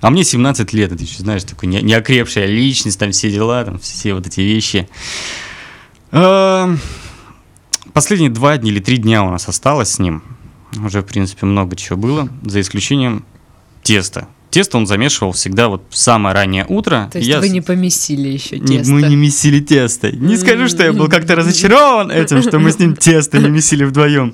А 0.02 0.10
мне 0.10 0.24
17 0.24 0.74
лет, 0.74 0.98
ты 0.98 1.04
еще 1.04 1.20
знаешь, 1.20 1.44
такой 1.44 1.70
не- 1.70 1.82
неокрепшая 1.84 2.48
личность, 2.48 2.98
там 3.00 3.12
все 3.12 3.30
дела, 3.32 3.66
там 3.66 3.78
все 3.78 4.16
вот 4.16 4.26
эти 4.26 4.42
вещи. 4.42 4.88
Эм, 6.12 6.80
Последние 7.94 8.30
два 8.30 8.58
дня 8.58 8.72
или 8.72 8.80
три 8.80 8.98
дня 8.98 9.24
у 9.24 9.30
нас 9.30 9.48
осталось 9.48 9.90
с 9.90 10.00
ним. 10.00 10.22
Уже, 10.84 11.02
в 11.02 11.06
принципе, 11.06 11.46
много 11.46 11.76
чего 11.76 11.98
было, 11.98 12.30
за 12.44 12.62
исключением 12.62 13.24
теста. 13.84 14.28
Тесто 14.50 14.78
он 14.78 14.88
замешивал 14.88 15.34
всегда 15.34 15.68
вот 15.70 15.84
в 15.90 15.98
самое 15.98 16.34
раннее 16.34 16.66
утро. 16.68 17.10
То 17.12 17.18
есть 17.18 17.30
Я 17.30 17.40
вы 17.40 17.50
не 17.50 17.62
поместили 17.62 18.30
еще 18.30 18.60
не- 18.60 18.78
тесто. 18.78 18.94
мы 18.94 19.02
не 19.04 19.16
месили 19.16 19.60
тесто. 19.60 20.12
Не 20.12 20.38
скажу, 20.38 20.68
что 20.68 20.84
я 20.84 20.94
был 20.94 21.10
как-то 21.10 21.36
разочарован 21.36 22.12
этим, 22.12 22.42
что 22.42 22.60
мы 22.60 22.72
с 22.72 22.80
ним 22.80 22.96
тесто 22.96 23.40
не 23.40 23.50
месили 23.50 23.84
вдвоем. 23.84 24.34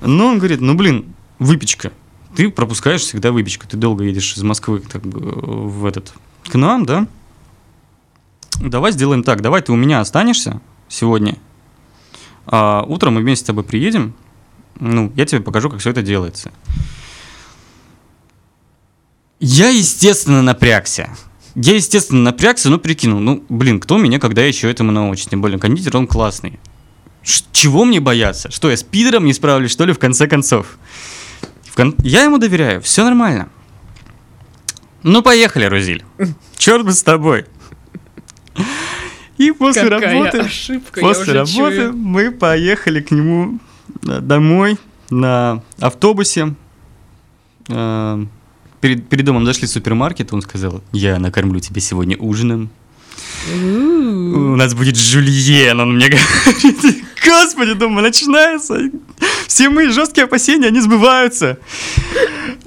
Но 0.00 0.26
он 0.28 0.38
говорит, 0.38 0.60
ну 0.60 0.74
блин, 0.74 1.06
выпечка. 1.38 1.92
Ты 2.36 2.50
пропускаешь 2.50 3.02
всегда 3.02 3.30
выпечку. 3.32 3.66
Ты 3.66 3.76
долго 3.76 4.04
едешь 4.04 4.36
из 4.36 4.42
Москвы 4.42 4.80
так, 4.80 5.02
бы, 5.02 5.20
в 5.20 5.84
этот, 5.84 6.12
к 6.48 6.54
нам, 6.54 6.86
да? 6.86 7.06
Давай 8.60 8.92
сделаем 8.92 9.22
так. 9.22 9.42
Давай 9.42 9.60
ты 9.60 9.72
у 9.72 9.76
меня 9.76 10.00
останешься 10.00 10.60
сегодня. 10.88 11.36
А 12.46 12.84
утром 12.88 13.14
мы 13.14 13.20
вместе 13.20 13.44
с 13.44 13.46
тобой 13.46 13.64
приедем. 13.64 14.14
Ну, 14.80 15.12
я 15.16 15.26
тебе 15.26 15.40
покажу, 15.40 15.70
как 15.70 15.80
все 15.80 15.90
это 15.90 16.02
делается. 16.02 16.52
Я, 19.40 19.68
естественно, 19.70 20.42
напрягся. 20.42 21.10
Я, 21.54 21.74
естественно, 21.74 22.22
напрягся, 22.22 22.70
но 22.70 22.78
прикинул, 22.78 23.20
ну, 23.20 23.44
блин, 23.48 23.80
кто 23.80 23.98
меня 23.98 24.18
когда 24.18 24.42
еще 24.42 24.70
этому 24.70 24.90
научит? 24.92 25.30
Тем 25.30 25.40
более, 25.42 25.58
кондитер, 25.58 25.96
он 25.96 26.06
классный. 26.06 26.58
Ш- 27.22 27.44
чего 27.52 27.84
мне 27.84 28.00
бояться? 28.00 28.50
Что, 28.50 28.70
я 28.70 28.76
с 28.76 28.82
пидором 28.82 29.24
не 29.26 29.32
справлюсь, 29.34 29.70
что 29.70 29.84
ли, 29.84 29.92
в 29.92 29.98
конце 29.98 30.26
концов? 30.26 30.78
В 31.64 31.74
кон- 31.76 31.94
Я 32.02 32.24
ему 32.24 32.38
доверяю, 32.38 32.80
все 32.80 33.04
нормально. 33.04 33.48
Ну, 35.02 35.22
поехали, 35.22 35.64
Рузиль. 35.64 36.04
Черт 36.56 36.84
бы 36.84 36.92
с 36.92 37.02
тобой. 37.02 37.44
И 39.38 39.50
после 39.50 39.88
Какая 39.88 40.12
работы... 40.14 40.38
ошибка, 40.38 41.00
После 41.00 41.32
работы 41.32 41.52
чую. 41.76 41.92
мы 41.96 42.30
поехали 42.30 43.00
к 43.00 43.10
нему 43.10 43.58
домой 44.02 44.78
на 45.10 45.62
автобусе. 45.80 46.54
Э, 47.68 48.24
Перед, 48.82 49.08
перед 49.08 49.24
домом 49.24 49.46
зашли 49.46 49.68
в 49.68 49.70
супермаркет, 49.70 50.32
он 50.32 50.42
сказал, 50.42 50.82
я 50.90 51.20
накормлю 51.20 51.60
тебя 51.60 51.80
сегодня 51.80 52.16
ужином. 52.16 52.68
У 53.48 54.56
нас 54.56 54.74
будет 54.74 54.96
жульен, 54.96 55.78
он 55.78 55.94
мне 55.94 56.08
говорит. 56.44 57.04
Господи, 57.24 57.74
думаю, 57.74 58.02
начинается. 58.02 58.90
Все 59.46 59.68
мои 59.70 59.86
жесткие 59.86 60.24
опасения, 60.24 60.66
они 60.66 60.80
сбываются. 60.80 61.58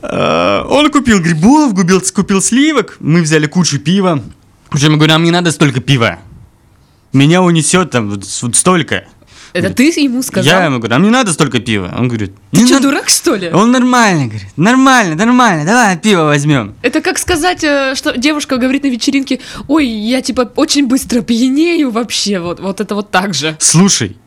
А, 0.01 0.65
Он 0.69 0.89
купил 0.89 1.19
грибов, 1.19 1.75
купил, 1.75 2.01
купил 2.13 2.41
сливок, 2.41 2.95
мы 3.01 3.21
взяли 3.21 3.47
кучу 3.47 3.77
пива. 3.77 4.23
Причем 4.69 4.91
я 4.91 4.95
говорю, 4.95 5.11
нам 5.11 5.23
не 5.23 5.31
надо 5.31 5.51
столько 5.51 5.81
пива. 5.81 6.19
Меня 7.11 7.41
унесет 7.41 7.91
там 7.91 8.09
вот 8.09 8.23
вот 8.41 8.55
столько. 8.55 9.05
Это 9.56 9.74
ты 9.74 9.84
ему 9.86 10.22
сказал? 10.22 10.60
Я 10.60 10.65
ему 10.65 10.78
говорю, 10.80 10.94
нам 10.94 11.04
не 11.04 11.10
надо 11.10 11.32
столько 11.32 11.60
пива. 11.60 11.94
Он 11.98 12.08
говорит, 12.10 12.34
Ты 12.52 12.60
«Не 12.62 12.65
что, 12.65 12.76
надо». 12.76 12.88
дурак, 12.89 13.08
что 13.10 13.36
ли? 13.36 13.50
Он 13.52 13.72
нормально, 13.72 14.28
говорит, 14.28 14.48
нормально, 14.58 15.15
нормально, 15.15 15.65
давай 15.65 15.98
пиво 15.98 16.24
возьмем. 16.24 16.76
Это 16.82 17.02
как 17.02 17.18
сказать, 17.18 17.63
э, 17.63 17.96
что 17.96 18.18
девушка 18.18 18.58
говорит 18.58 18.84
на 18.84 18.88
вечеринке, 18.88 19.39
ой, 19.68 19.88
я 19.88 20.22
типа 20.22 20.52
очень 20.56 20.88
быстро 20.88 21.22
пьянею 21.22 21.89
вообще, 21.91 22.39
вот, 22.39 22.60
вот 22.60 22.82
это 22.82 22.96
вот 22.96 23.12
так 23.12 23.34
же. 23.34 23.56
Слушай, 23.60 24.18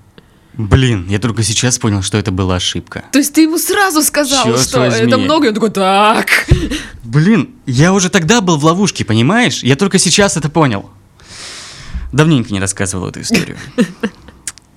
блин, 0.54 1.06
я 1.08 1.18
только 1.18 1.42
сейчас 1.42 1.78
понял, 1.78 2.02
что 2.02 2.16
это 2.16 2.30
была 2.32 2.56
ошибка. 2.56 3.04
То 3.12 3.18
есть 3.18 3.34
ты 3.34 3.42
ему 3.42 3.58
сразу 3.58 4.02
сказал, 4.02 4.44
Чёрт 4.44 4.60
что 4.62 4.80
возьми. 4.80 5.06
это 5.06 5.18
много, 5.18 5.46
и 5.46 5.48
он 5.48 5.54
такой, 5.54 5.70
так. 5.70 6.26
Блин, 7.04 7.50
я 7.66 7.92
уже 7.92 8.08
тогда 8.08 8.40
был 8.40 8.56
в 8.58 8.64
ловушке, 8.64 9.04
понимаешь? 9.04 9.62
Я 9.62 9.76
только 9.76 9.98
сейчас 9.98 10.36
это 10.36 10.48
понял. 10.48 10.88
Давненько 12.12 12.52
не 12.54 12.60
рассказывал 12.60 13.08
эту 13.08 13.20
историю. 13.20 13.58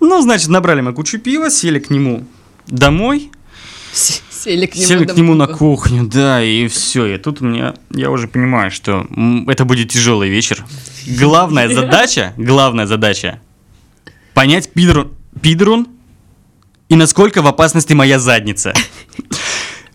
Ну, 0.02 0.22
значит, 0.22 0.50
набрали 0.50 0.82
мы 0.82 0.94
кучу 0.94 1.20
пива, 1.20 1.50
сели 1.50 1.80
к 1.80 1.90
нему 1.90 2.26
домой, 2.68 3.32
Сели 3.94 4.66
к 4.66 4.76
нему, 4.76 4.88
сели 4.88 5.06
к 5.06 5.16
нему 5.16 5.36
на 5.36 5.48
кухню, 5.48 6.06
да, 6.06 6.42
и 6.42 6.68
все. 6.68 7.06
И 7.06 7.18
тут 7.18 7.42
у 7.42 7.46
меня, 7.46 7.76
я 7.92 8.10
уже 8.10 8.28
понимаю, 8.28 8.72
что 8.72 9.06
это 9.48 9.66
будет 9.66 9.90
тяжелый 9.90 10.30
вечер. 10.30 10.66
Главная 11.06 11.70
задача, 11.70 12.34
главная 12.38 12.88
задача 12.88 13.40
понять, 14.34 14.72
пидор 14.74 15.00
он, 15.00 15.12
пидор 15.42 15.70
он 15.70 15.88
и 16.90 16.96
насколько 16.96 17.42
в 17.42 17.48
опасности 17.48 17.94
моя 17.94 18.20
задница. 18.20 18.74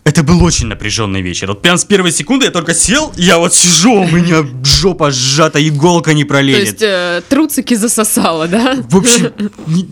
Это 0.07 0.23
был 0.23 0.41
очень 0.41 0.67
напряженный 0.67 1.21
вечер. 1.21 1.47
Вот 1.49 1.61
прям 1.61 1.77
с 1.77 1.83
первой 1.83 2.13
секунды 2.13 2.45
я 2.45 2.51
только 2.51 2.73
сел, 2.73 3.11
я 3.17 3.37
вот 3.39 3.53
сижу, 3.53 3.91
у 4.03 4.07
меня 4.07 4.45
жопа 4.63 5.11
сжата, 5.11 5.59
иголка 5.67 6.13
не 6.13 6.23
То 6.23 6.29
пролезет. 6.29 6.63
есть 6.65 6.81
э, 6.81 7.21
труцики 7.27 7.73
засосало, 7.73 8.47
да? 8.47 8.77
В 8.89 8.95
общем, 8.95 9.33
не- 9.67 9.89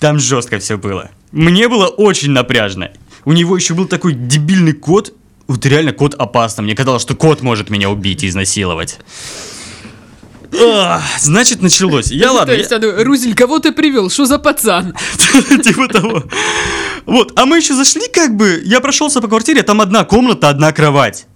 там 0.00 0.18
жестко 0.18 0.58
все 0.58 0.78
было. 0.78 1.10
Мне 1.32 1.68
было 1.68 1.88
очень 1.88 2.30
напряжно. 2.30 2.92
У 3.26 3.32
него 3.32 3.54
еще 3.54 3.74
был 3.74 3.84
такой 3.84 4.14
дебильный 4.14 4.72
кот. 4.72 5.12
Вот 5.48 5.66
реально 5.66 5.92
кот 5.92 6.14
опасно. 6.14 6.62
Мне 6.62 6.74
казалось, 6.74 7.02
что 7.02 7.14
кот 7.14 7.42
может 7.42 7.68
меня 7.68 7.90
убить 7.90 8.24
и 8.24 8.28
изнасиловать. 8.28 9.00
Значит, 11.18 11.60
началось. 11.62 12.10
Я 12.12 12.32
ладно, 12.32 12.54
То 12.54 12.58
есть, 12.58 12.72
он, 12.72 12.82
Рузель, 13.02 13.34
кого 13.34 13.58
ты 13.58 13.72
привел? 13.72 14.08
Что 14.08 14.24
за 14.24 14.38
пацан? 14.38 14.94
я- 15.50 15.58
типа 15.62 15.88
того. 15.88 16.22
Вот, 17.06 17.38
а 17.38 17.46
мы 17.46 17.58
еще 17.58 17.74
зашли, 17.74 18.08
как 18.12 18.36
бы, 18.36 18.62
я 18.64 18.80
прошелся 18.80 19.20
по 19.20 19.28
квартире, 19.28 19.62
там 19.62 19.80
одна 19.80 20.04
комната, 20.04 20.48
одна 20.48 20.72
кровать. 20.72 21.26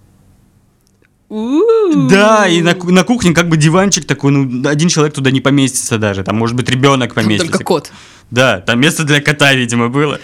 Да, 1.29 2.47
и 2.47 2.61
на, 2.61 2.73
на 2.73 3.03
кухне 3.03 3.33
как 3.33 3.49
бы 3.49 3.57
диванчик 3.57 4.05
такой, 4.05 4.31
ну, 4.31 4.67
один 4.67 4.89
человек 4.89 5.13
туда 5.13 5.29
не 5.29 5.41
поместится 5.41 5.99
даже, 5.99 6.23
там, 6.23 6.37
может 6.37 6.55
быть, 6.55 6.69
ребенок 6.69 7.13
поместится. 7.13 7.51
только 7.51 7.63
кот. 7.63 7.91
Да, 8.31 8.61
там 8.61 8.79
место 8.79 9.03
для 9.03 9.21
кота, 9.21 9.53
видимо, 9.53 9.89
было. 9.89 10.19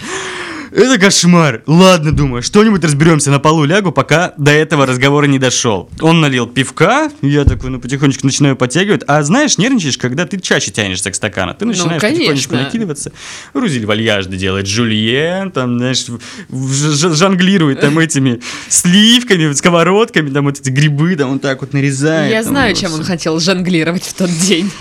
Это 0.71 0.99
кошмар. 0.99 1.63
Ладно, 1.67 2.12
думаю, 2.12 2.41
что-нибудь 2.41 2.84
разберемся 2.84 3.32
на 3.32 3.39
полу 3.39 3.65
лягу, 3.65 3.91
пока 3.91 4.34
до 4.38 4.51
этого 4.51 4.86
разговора 4.86 5.25
не 5.25 5.39
дошел. 5.39 5.89
Он 6.01 6.21
налил 6.21 6.47
пивка, 6.47 7.12
я 7.21 7.45
такой, 7.45 7.69
ну, 7.69 7.80
потихонечку 7.80 8.25
начинаю 8.25 8.56
подтягивать. 8.56 9.04
А 9.08 9.23
знаешь, 9.23 9.58
нервничаешь, 9.58 9.97
когда 9.97 10.25
ты 10.25 10.39
чаще 10.39 10.71
тянешься 10.71 11.12
к 11.12 11.15
стакану. 11.15 11.54
Ты 11.58 11.65
начинаешь 11.65 12.01
потихонечку 12.01 12.51
конечно. 12.51 12.65
накидываться. 12.65 13.12
Рузель 13.54 13.86
вальяжно 13.86 14.36
делает, 14.36 14.67
жульен, 14.67 15.51
там, 15.51 15.78
знаешь, 15.78 16.06
жонглирует 16.49 17.80
там 17.82 17.99
этими 17.99 18.41
сливками, 18.69 19.54
сковородками, 19.54 20.30
там 20.30 20.45
вот 20.45 20.60
эти 20.60 20.69
грибы, 20.69 21.15
там 21.15 21.34
вот 21.34 21.41
так 21.41 21.62
вот 21.62 21.73
нарезает. 21.73 22.32
Я 22.32 22.43
знаю, 22.43 22.75
чем 22.75 22.93
он 22.93 23.04
хотел 23.04 23.39
жонглировать 23.39 24.04
в 24.04 24.13
тот 24.13 24.30
день, 24.30 24.71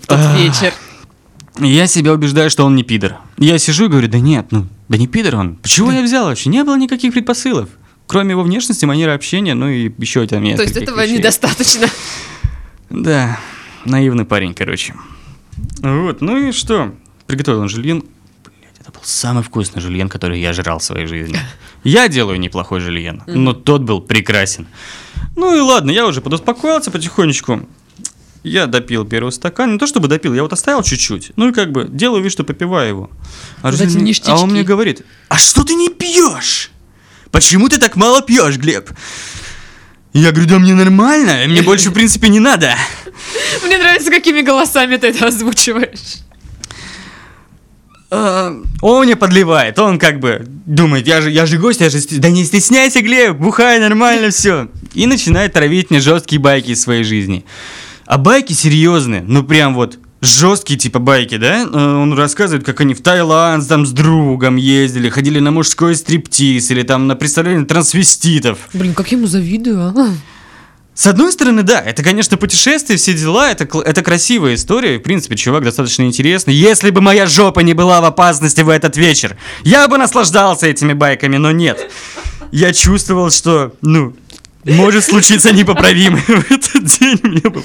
в 0.00 0.06
тот 0.06 0.20
вечер. 0.36 0.72
Я 1.58 1.86
себя 1.86 2.12
убеждаю, 2.12 2.50
что 2.50 2.64
он 2.64 2.76
не 2.76 2.82
пидор. 2.84 3.16
Я 3.36 3.58
сижу 3.58 3.86
и 3.86 3.88
говорю, 3.88 4.08
да 4.08 4.18
нет, 4.18 4.46
ну, 4.50 4.66
да 4.88 4.96
не 4.96 5.06
пидор 5.06 5.36
он. 5.36 5.56
Почему 5.56 5.90
я 5.90 6.02
взял 6.02 6.26
вообще? 6.26 6.48
Не 6.50 6.62
было 6.64 6.76
никаких 6.76 7.12
предпосылов. 7.12 7.68
Кроме 8.06 8.30
его 8.30 8.42
внешности, 8.42 8.84
манеры 8.84 9.12
общения, 9.12 9.54
ну 9.54 9.68
и 9.68 9.92
еще 9.98 10.26
там 10.26 10.42
То 10.56 10.62
есть 10.62 10.76
этого 10.76 11.02
вещей. 11.02 11.18
недостаточно. 11.18 11.86
Да, 12.90 13.38
наивный 13.84 14.24
парень, 14.24 14.54
короче. 14.54 14.94
Вот, 15.82 16.22
ну 16.22 16.38
и 16.38 16.52
что? 16.52 16.94
Приготовил 17.26 17.60
он 17.60 17.68
жульен. 17.68 18.02
Блядь, 18.42 18.80
это 18.80 18.90
был 18.90 19.00
самый 19.02 19.42
вкусный 19.42 19.82
жульен, 19.82 20.08
который 20.08 20.40
я 20.40 20.54
жрал 20.54 20.78
в 20.78 20.84
своей 20.84 21.06
жизни. 21.06 21.38
Я 21.84 22.08
делаю 22.08 22.40
неплохой 22.40 22.80
жульен, 22.80 23.22
но 23.26 23.52
тот 23.52 23.82
был 23.82 24.00
прекрасен. 24.00 24.66
Ну 25.36 25.54
и 25.54 25.60
ладно, 25.60 25.90
я 25.90 26.06
уже 26.06 26.20
подуспокоился 26.20 26.90
потихонечку. 26.90 27.68
Я 28.44 28.66
допил 28.66 29.04
первый 29.04 29.30
стакан. 29.32 29.72
Не 29.72 29.78
то 29.78 29.86
чтобы 29.86 30.08
допил, 30.08 30.32
я 30.34 30.42
вот 30.42 30.52
оставил 30.52 30.82
чуть-чуть. 30.82 31.32
Ну 31.36 31.48
и 31.48 31.52
как 31.52 31.72
бы 31.72 31.86
делаю 31.88 32.22
вид, 32.22 32.32
что 32.32 32.44
попиваю 32.44 32.88
его. 32.88 33.10
А, 33.62 33.70
Вот 33.70 33.80
мне- 33.80 34.14
а 34.26 34.36
он 34.40 34.50
мне 34.50 34.62
говорит, 34.62 35.02
а 35.28 35.36
что 35.38 35.64
ты 35.64 35.74
не 35.74 35.88
пьешь? 35.88 36.70
Почему 37.30 37.68
ты 37.68 37.78
так 37.78 37.96
мало 37.96 38.22
пьешь, 38.22 38.56
Глеб? 38.56 38.90
Я 40.14 40.30
говорю, 40.32 40.48
да 40.48 40.58
мне 40.58 40.74
нормально, 40.74 41.44
мне 41.46 41.62
больше 41.62 41.90
в 41.90 41.92
принципе 41.92 42.28
не 42.28 42.40
надо. 42.40 42.74
Мне 43.64 43.76
нравится, 43.78 44.10
какими 44.10 44.40
голосами 44.42 44.96
ты 44.96 45.08
это 45.08 45.26
озвучиваешь. 45.26 46.18
А, 48.10 48.56
Он 48.80 49.04
мне 49.04 49.16
подливает, 49.16 49.78
он 49.78 49.98
как 49.98 50.18
бы 50.20 50.46
думает, 50.64 51.06
я 51.06 51.20
же, 51.20 51.30
я 51.30 51.44
же 51.44 51.58
гость, 51.58 51.80
я 51.80 51.90
же... 51.90 51.98
Да 52.12 52.30
не 52.30 52.44
стесняйся, 52.44 53.02
Глеб, 53.02 53.36
бухай, 53.36 53.78
нормально 53.80 54.30
все. 54.30 54.68
И 54.94 55.06
начинает 55.06 55.52
травить 55.52 55.90
мне 55.90 56.00
жесткие 56.00 56.40
байки 56.40 56.70
из 56.70 56.80
своей 56.80 57.04
жизни. 57.04 57.44
А 58.08 58.16
байки 58.16 58.54
серьезные, 58.54 59.22
ну 59.22 59.44
прям 59.44 59.74
вот 59.74 59.98
жесткие 60.22 60.78
типа 60.78 60.98
байки, 60.98 61.36
да? 61.36 61.68
Э, 61.70 62.02
Он 62.02 62.14
рассказывает, 62.14 62.64
как 62.64 62.80
они 62.80 62.94
в 62.94 63.02
Таиланд 63.02 63.68
там 63.68 63.84
с 63.84 63.90
другом 63.92 64.56
ездили, 64.56 65.10
ходили 65.10 65.40
на 65.40 65.50
мужской 65.50 65.94
стриптиз 65.94 66.70
или 66.70 66.82
там 66.84 67.06
на 67.06 67.16
представление 67.16 67.66
трансвеститов. 67.66 68.60
Блин, 68.72 68.94
как 68.94 69.12
я 69.12 69.18
ему 69.18 69.26
завидую, 69.26 69.92
а? 69.94 70.14
С 70.94 71.06
одной 71.06 71.32
стороны, 71.32 71.62
да, 71.62 71.80
это, 71.80 72.02
конечно, 72.02 72.38
путешествие, 72.38 72.96
все 72.96 73.12
дела, 73.12 73.50
это, 73.52 73.68
это 73.80 74.02
красивая 74.02 74.54
история, 74.54 74.98
в 74.98 75.02
принципе, 75.02 75.36
чувак 75.36 75.64
достаточно 75.64 76.04
интересный. 76.04 76.54
Если 76.54 76.88
бы 76.88 77.02
моя 77.02 77.26
жопа 77.26 77.60
не 77.60 77.74
была 77.74 78.00
в 78.00 78.06
опасности 78.06 78.62
в 78.62 78.70
этот 78.70 78.96
вечер, 78.96 79.36
я 79.64 79.86
бы 79.86 79.98
наслаждался 79.98 80.66
этими 80.66 80.94
байками, 80.94 81.36
но 81.36 81.52
нет. 81.52 81.90
Я 82.52 82.72
чувствовал, 82.72 83.30
что, 83.30 83.74
ну, 83.82 84.16
может 84.68 85.04
случиться 85.04 85.52
непоправимое 85.52 86.22
в 86.22 86.50
этот 86.50 86.84
день. 86.84 87.18
Мне 87.22 87.40
было 87.40 87.62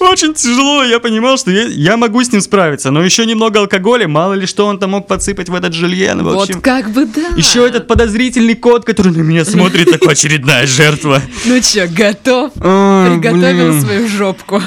очень 0.00 0.34
тяжело, 0.34 0.82
я 0.84 1.00
понимал, 1.00 1.38
что 1.38 1.50
я, 1.50 1.64
я 1.64 1.96
могу 1.96 2.22
с 2.22 2.32
ним 2.32 2.40
справиться, 2.40 2.90
но 2.90 3.02
еще 3.02 3.26
немного 3.26 3.60
алкоголя, 3.60 4.08
мало 4.08 4.34
ли 4.34 4.46
что 4.46 4.66
он 4.66 4.78
там 4.78 4.90
мог 4.90 5.06
подсыпать 5.06 5.48
в 5.48 5.54
этот 5.54 5.74
жульен. 5.74 6.22
В 6.22 6.28
общем, 6.28 6.54
Вот 6.56 6.64
как 6.64 6.90
бы 6.90 7.06
да. 7.06 7.28
еще 7.36 7.66
этот 7.66 7.86
подозрительный 7.86 8.54
кот, 8.54 8.84
который 8.84 9.12
на 9.12 9.22
меня 9.22 9.44
смотрит, 9.44 9.90
такой 9.90 10.12
очередная 10.12 10.66
жертва. 10.66 11.22
Ну 11.44 11.60
чё, 11.60 11.86
готов? 11.88 12.52
Ой, 12.56 13.10
Приготовил 13.20 13.68
блин. 13.70 13.80
свою 13.80 14.08
жопку. 14.08 14.62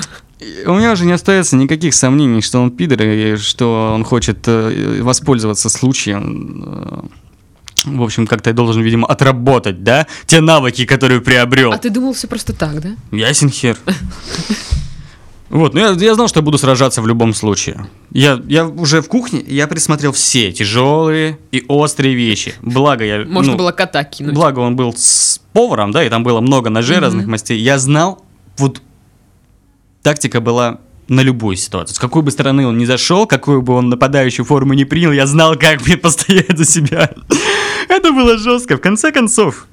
У 0.66 0.74
меня 0.74 0.94
уже 0.94 1.06
не 1.06 1.12
остается 1.12 1.58
никаких 1.58 1.94
сомнений, 1.94 2.42
что 2.42 2.60
он 2.62 2.72
пидор, 2.72 3.02
и 3.02 3.36
что 3.36 3.92
он 3.94 4.06
хочет 4.06 4.38
э, 4.48 5.02
воспользоваться 5.02 5.68
случаем. 5.70 7.10
В 7.86 8.02
общем, 8.04 8.28
как-то 8.28 8.50
я 8.50 8.54
должен, 8.54 8.82
видимо, 8.82 9.08
отработать, 9.08 9.84
да, 9.84 10.08
те 10.26 10.42
навыки, 10.42 10.86
которые 10.86 11.22
приобрел. 11.22 11.72
А 11.72 11.78
ты 11.78 11.90
думал 11.90 12.14
все 12.14 12.28
просто 12.28 12.54
так, 12.54 12.82
да? 12.82 12.90
Ясен 13.12 13.50
хер. 13.50 13.78
Вот, 15.50 15.74
ну 15.74 15.80
я, 15.80 15.90
я 15.90 16.14
знал, 16.14 16.28
что 16.28 16.40
я 16.40 16.44
буду 16.44 16.60
сражаться 16.60 17.02
в 17.02 17.08
любом 17.08 17.34
случае. 17.34 17.88
Я, 18.12 18.40
я 18.48 18.68
уже 18.68 19.02
в 19.02 19.08
кухне, 19.08 19.44
я 19.48 19.68
присмотрел 19.68 20.12
все 20.12 20.52
тяжелые 20.52 21.40
и 21.52 21.66
острые 21.68 22.14
вещи. 22.14 22.54
Благо 22.62 23.04
я... 23.04 23.26
Можно 23.26 23.54
ну, 23.54 23.58
было 23.58 23.72
кота 23.72 24.04
кинуть. 24.04 24.36
Благо 24.36 24.60
он 24.60 24.76
был 24.76 24.94
с 24.96 25.42
поваром, 25.54 25.92
да, 25.92 26.04
и 26.04 26.10
там 26.10 26.24
было 26.24 26.40
много 26.40 26.70
ножей 26.70 26.98
Мгм. 26.98 27.04
разных 27.04 27.26
мастей. 27.26 27.60
Я 27.60 27.80
знал, 27.80 28.24
вот 28.58 28.82
тактика 30.04 30.40
была 30.40 30.82
на 31.08 31.22
любую 31.22 31.56
ситуацию. 31.58 31.96
С 31.96 32.00
какой 32.00 32.22
бы 32.22 32.30
стороны 32.30 32.68
он 32.68 32.78
ни 32.78 32.86
зашел, 32.86 33.26
какую 33.26 33.64
бы 33.64 33.74
он 33.74 33.90
нападающую 33.90 34.46
форму 34.46 34.74
не 34.76 34.86
принял, 34.86 35.12
я 35.12 35.26
знал, 35.26 35.56
как 35.56 35.86
мне 35.86 35.98
постоять 35.98 36.56
за 36.58 36.66
себя. 36.66 37.10
Это 37.90 38.14
было 38.14 38.38
жестко. 38.38 38.78
В 38.78 38.82
конце 38.82 39.12
концов, 39.12 39.68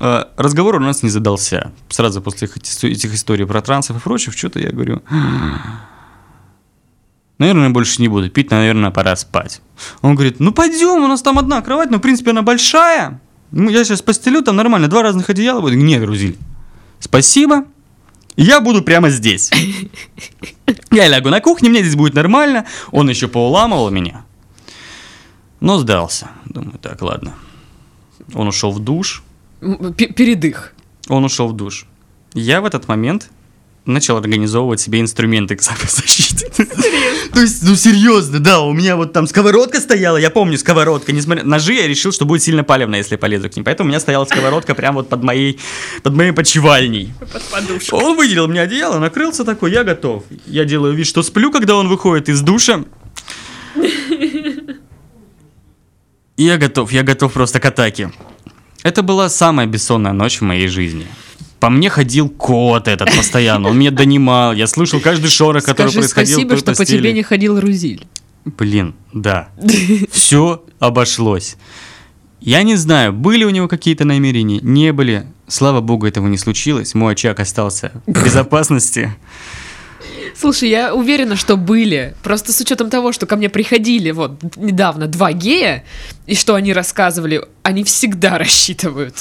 э, 0.00 0.24
разговор 0.36 0.76
у 0.76 0.80
нас 0.80 1.02
не 1.02 1.08
задался. 1.08 1.72
Сразу 1.88 2.22
после 2.22 2.46
этих 2.46 3.14
историй 3.14 3.46
про 3.46 3.60
трансов 3.62 3.96
и 3.96 4.00
прочее, 4.00 4.32
что-то 4.32 4.60
я 4.60 4.70
говорю... 4.70 5.02
Наверное, 7.38 7.70
больше 7.70 8.02
не 8.02 8.08
буду 8.08 8.28
пить, 8.30 8.50
наверное, 8.50 8.90
пора 8.90 9.14
спать. 9.14 9.62
Он 10.02 10.16
говорит, 10.16 10.40
ну 10.40 10.52
пойдем, 10.52 11.04
у 11.04 11.06
нас 11.06 11.22
там 11.22 11.38
одна 11.38 11.62
кровать, 11.62 11.88
но 11.88 11.98
в 11.98 12.00
принципе 12.00 12.32
она 12.32 12.42
большая. 12.42 13.20
Ну, 13.52 13.70
я 13.70 13.84
сейчас 13.84 14.02
постелю, 14.02 14.42
там 14.42 14.56
нормально, 14.56 14.88
два 14.88 15.02
разных 15.02 15.30
одеяла 15.30 15.60
будет. 15.60 15.76
Нет, 15.76 16.02
Грузиль, 16.02 16.36
спасибо, 16.98 17.64
я 18.38 18.60
буду 18.60 18.82
прямо 18.82 19.10
здесь. 19.10 19.50
Я 20.92 21.08
лягу 21.08 21.28
на 21.28 21.40
кухне, 21.40 21.70
мне 21.70 21.80
здесь 21.80 21.96
будет 21.96 22.14
нормально. 22.14 22.66
Он 22.92 23.08
еще 23.10 23.26
поуламывал 23.26 23.90
меня. 23.90 24.24
Но 25.60 25.78
сдался. 25.78 26.28
Думаю, 26.44 26.78
так, 26.80 27.02
ладно. 27.02 27.34
Он 28.34 28.48
ушел 28.48 28.72
в 28.72 28.78
душ. 28.78 29.22
Пе- 29.96 30.12
Передых. 30.12 30.74
Он 31.08 31.24
ушел 31.24 31.48
в 31.48 31.52
душ. 31.56 31.86
Я 32.34 32.60
в 32.60 32.64
этот 32.64 32.86
момент 32.88 33.30
начал 33.86 34.18
организовывать 34.18 34.80
себе 34.80 35.00
инструменты 35.00 35.56
к 35.56 35.62
самозащите. 35.62 36.46
То 37.32 37.40
есть, 37.40 37.62
ну 37.62 37.74
серьезно, 37.74 38.38
да, 38.38 38.60
у 38.60 38.72
меня 38.74 38.96
вот 38.96 39.12
там 39.14 39.26
сковородка 39.26 39.80
стояла, 39.80 40.18
я 40.18 40.28
помню 40.30 40.58
сковородка, 40.58 41.12
несмотря 41.12 41.42
ножи, 41.44 41.72
я 41.74 41.86
решил, 41.88 42.12
что 42.12 42.26
будет 42.26 42.42
сильно 42.42 42.64
палевно, 42.64 42.96
если 42.96 43.16
полезу 43.16 43.48
к 43.48 43.56
ним. 43.56 43.64
Поэтому 43.64 43.86
у 43.86 43.90
меня 43.90 43.98
стояла 44.00 44.26
сковородка 44.26 44.74
прямо 44.74 44.96
вот 44.98 45.08
под 45.08 45.22
моей, 45.22 45.58
под 46.02 46.14
моей 46.14 46.32
почевальней. 46.32 47.14
Под 47.32 47.42
подушку. 47.44 47.96
Он 47.96 48.16
выделил 48.16 48.46
мне 48.46 48.60
одеяло, 48.60 48.98
накрылся 48.98 49.44
такой, 49.44 49.72
я 49.72 49.84
готов. 49.84 50.24
Я 50.46 50.64
делаю 50.66 50.92
вид, 50.94 51.06
что 51.06 51.22
сплю, 51.22 51.50
когда 51.50 51.74
он 51.76 51.88
выходит 51.88 52.28
из 52.28 52.42
душа. 52.42 52.84
И 56.38 56.44
Я 56.44 56.56
готов, 56.56 56.92
я 56.92 57.02
готов 57.02 57.32
просто 57.32 57.58
к 57.58 57.66
атаке. 57.66 58.10
Это 58.84 59.02
была 59.02 59.28
самая 59.28 59.66
бессонная 59.66 60.12
ночь 60.12 60.40
в 60.40 60.44
моей 60.44 60.68
жизни. 60.68 61.06
По 61.58 61.68
мне 61.68 61.90
ходил 61.90 62.28
кот 62.30 62.86
этот 62.86 63.14
постоянно, 63.16 63.68
он 63.68 63.78
меня 63.78 63.90
донимал, 63.90 64.54
я 64.54 64.68
слышал 64.68 65.00
каждый 65.00 65.28
шорох, 65.28 65.64
который 65.64 65.88
Скажи 65.88 65.98
происходил 65.98 66.38
спасибо, 66.38 66.56
что 66.56 66.72
по 66.72 66.76
постели. 66.78 66.98
тебе 66.98 67.12
не 67.12 67.24
ходил 67.24 67.58
Рузиль. 67.60 68.06
Блин, 68.44 68.94
да. 69.12 69.48
Все 70.12 70.62
обошлось. 70.78 71.56
Я 72.40 72.62
не 72.62 72.76
знаю, 72.76 73.12
были 73.12 73.42
у 73.42 73.50
него 73.50 73.66
какие-то 73.66 74.04
намерения, 74.04 74.60
не 74.62 74.92
были. 74.92 75.26
Слава 75.48 75.80
богу, 75.80 76.06
этого 76.06 76.28
не 76.28 76.38
случилось. 76.38 76.94
Мой 76.94 77.14
очаг 77.14 77.40
остался 77.40 77.90
в 78.06 78.24
безопасности. 78.24 79.12
Слушай, 80.36 80.70
я 80.70 80.94
уверена, 80.94 81.36
что 81.36 81.56
были. 81.56 82.14
Просто 82.22 82.52
с 82.52 82.60
учетом 82.60 82.90
того, 82.90 83.12
что 83.12 83.26
ко 83.26 83.36
мне 83.36 83.48
приходили 83.48 84.10
вот 84.10 84.56
недавно 84.56 85.06
два 85.06 85.32
гея, 85.32 85.84
и 86.26 86.34
что 86.34 86.54
они 86.54 86.72
рассказывали, 86.72 87.44
они 87.62 87.84
всегда 87.84 88.38
рассчитывают. 88.38 89.14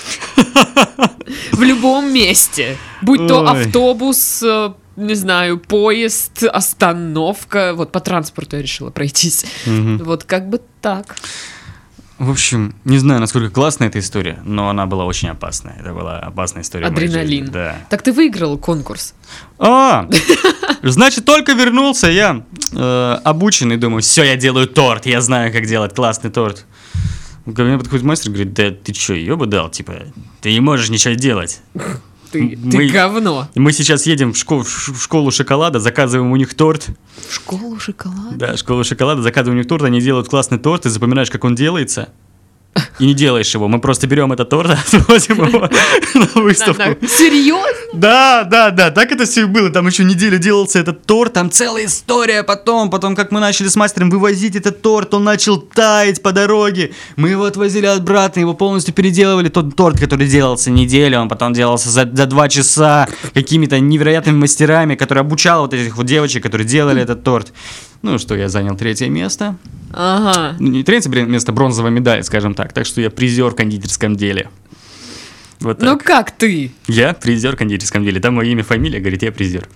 В 1.52 1.62
любом 1.62 2.13
месте. 2.13 2.78
Будь 3.02 3.28
то 3.28 3.48
автобус, 3.48 4.41
э, 4.43 4.74
не 4.96 5.15
знаю, 5.15 5.60
поезд, 5.60 6.43
остановка. 6.43 7.74
Вот 7.76 7.91
по 7.91 8.00
транспорту 8.00 8.56
я 8.56 8.62
решила 8.62 8.89
пройтись. 8.89 9.46
Вот 9.65 10.24
как 10.24 10.50
бы 10.50 10.62
так. 10.82 11.15
В 12.20 12.32
общем, 12.32 12.74
не 12.84 12.98
знаю, 12.98 13.20
насколько 13.20 13.52
классная 13.52 13.90
эта 13.90 14.00
история, 14.00 14.40
но 14.44 14.70
она 14.70 14.88
была 14.88 15.06
очень 15.06 15.30
опасная. 15.30 15.76
Это 15.80 15.94
была 15.94 16.20
опасная 16.20 16.64
история. 16.64 16.88
Адреналин. 16.88 17.52
Да. 17.52 17.76
Так 17.92 18.02
ты 18.02 18.12
выиграл 18.12 18.58
конкурс. 18.58 19.14
А, 19.60 20.10
значит, 20.82 21.26
только 21.26 21.54
вернулся 21.54 22.08
я 22.08 22.44
э, 22.74 23.20
обученный, 23.24 23.78
думаю, 23.78 24.02
все, 24.02 24.24
я 24.24 24.36
делаю 24.36 24.68
торт, 24.68 25.06
я 25.06 25.22
знаю, 25.22 25.54
как 25.54 25.68
делать 25.68 25.94
классный 25.94 26.32
торт. 26.32 26.66
Ко 27.56 27.64
мне 27.64 27.78
подходит 27.78 28.04
мастер 28.04 28.32
и 28.32 28.34
говорит, 28.34 28.54
да 28.54 28.72
ты 28.72 28.94
что, 28.94 29.14
ёбу 29.14 29.46
дал, 29.46 29.70
типа, 29.70 29.94
ты 30.42 30.52
не 30.52 30.60
можешь 30.60 30.90
ничего 30.90 31.14
делать. 31.14 31.62
Ты, 32.32 32.58
Мы- 32.62 32.72
ты 32.72 32.90
говно. 32.90 33.48
Мы 33.56 33.72
сейчас 33.72 34.06
едем 34.06 34.34
в, 34.34 34.38
школ- 34.38 34.63
в 34.63 35.02
школу 35.02 35.32
шоколада, 35.32 35.80
заказываем 35.80 36.32
у 36.32 36.36
них 36.36 36.54
торт. 36.54 36.88
В 37.30 37.34
школу 37.34 37.80
шоколад. 37.80 38.38
Да, 38.38 38.58
школу 38.58 38.84
шоколада, 38.84 39.22
заказываем 39.22 39.58
у 39.58 39.62
них 39.62 39.68
торт, 39.68 39.84
они 39.84 40.02
делают 40.02 40.28
классный 40.30 40.58
торт, 40.60 40.84
ты 40.84 40.90
запоминаешь, 40.90 41.30
как 41.32 41.44
он 41.44 41.56
делается. 41.56 42.10
И 43.00 43.06
не 43.06 43.13
делаешь 43.13 43.54
его. 43.54 43.68
Мы 43.68 43.80
просто 43.80 44.08
берем 44.08 44.32
этот 44.34 44.50
торт, 44.50 44.72
отвозим 44.94 45.46
его 45.46 45.70
на 46.13 46.42
выставку. 46.42 47.06
Серьезно? 47.06 47.68
Да, 47.94 48.44
да, 48.44 48.72
да, 48.72 48.92
так 48.92 49.12
это 49.12 49.26
все 49.26 49.42
и 49.42 49.46
было. 49.46 49.70
Там 49.70 49.88
еще 49.88 50.04
неделю 50.04 50.38
делался 50.38 50.80
этот 50.80 51.06
торт, 51.06 51.34
там 51.34 51.52
целая 51.52 51.86
история 51.86 52.44
потом. 52.44 52.90
Потом, 52.90 53.16
как 53.16 53.32
мы 53.32 53.40
начали 53.40 53.68
с 53.68 53.76
мастером 53.76 54.10
вывозить 54.10 54.56
этот 54.56 54.82
торт, 54.82 55.13
он 55.13 55.24
начал 55.24 55.60
таять 55.60 56.22
по 56.22 56.32
дороге. 56.32 56.92
Мы 57.16 57.30
его 57.30 57.46
отвозили 57.46 57.86
обратно, 57.86 58.42
его 58.42 58.54
полностью 58.54 58.94
переделывали. 58.94 59.50
Тот 59.50 59.76
торт, 59.76 60.00
который 60.00 60.28
делался 60.28 60.72
неделю, 60.72 61.20
он 61.20 61.30
потом 61.30 61.54
делался 61.54 61.90
за, 61.90 62.10
за 62.12 62.26
два 62.26 62.50
часа 62.50 63.08
какими-то 63.34 63.80
невероятными 63.80 64.38
мастерами, 64.38 64.96
которые 64.96 65.22
обучал 65.22 65.62
вот 65.62 65.74
этих 65.74 65.98
вот 65.98 66.06
девочек, 66.06 66.44
которые 66.44 66.68
делали 66.68 67.02
этот 67.02 67.24
торт. 67.24 67.54
Ну 68.02 68.18
что, 68.20 68.36
я 68.36 68.50
занял 68.50 68.76
третье 68.76 69.10
место. 69.10 69.58
Ага. 69.92 70.56
Ну, 70.60 70.70
не 70.70 70.84
третье 70.84 71.10
место, 71.10 71.52
бронзовая 71.52 71.92
медаль, 71.92 72.24
скажем 72.24 72.54
так. 72.54 72.74
Так 72.74 72.86
что 72.86 73.02
я 73.02 73.10
призер 73.10 73.50
в 73.50 73.56
кондитерском 73.56 74.16
деле. 74.16 74.50
Вот 75.60 75.80
так. 75.80 75.90
Ну 75.90 75.98
как 75.98 76.32
ты? 76.32 76.72
Я 76.88 77.14
призер 77.14 77.56
в 77.56 77.58
кондитерском 77.58 78.04
деле. 78.04 78.20
Там 78.20 78.36
мое 78.36 78.50
имя, 78.50 78.64
фамилия, 78.64 79.00
говорит, 79.00 79.24
я 79.24 79.32
призер. 79.32 79.68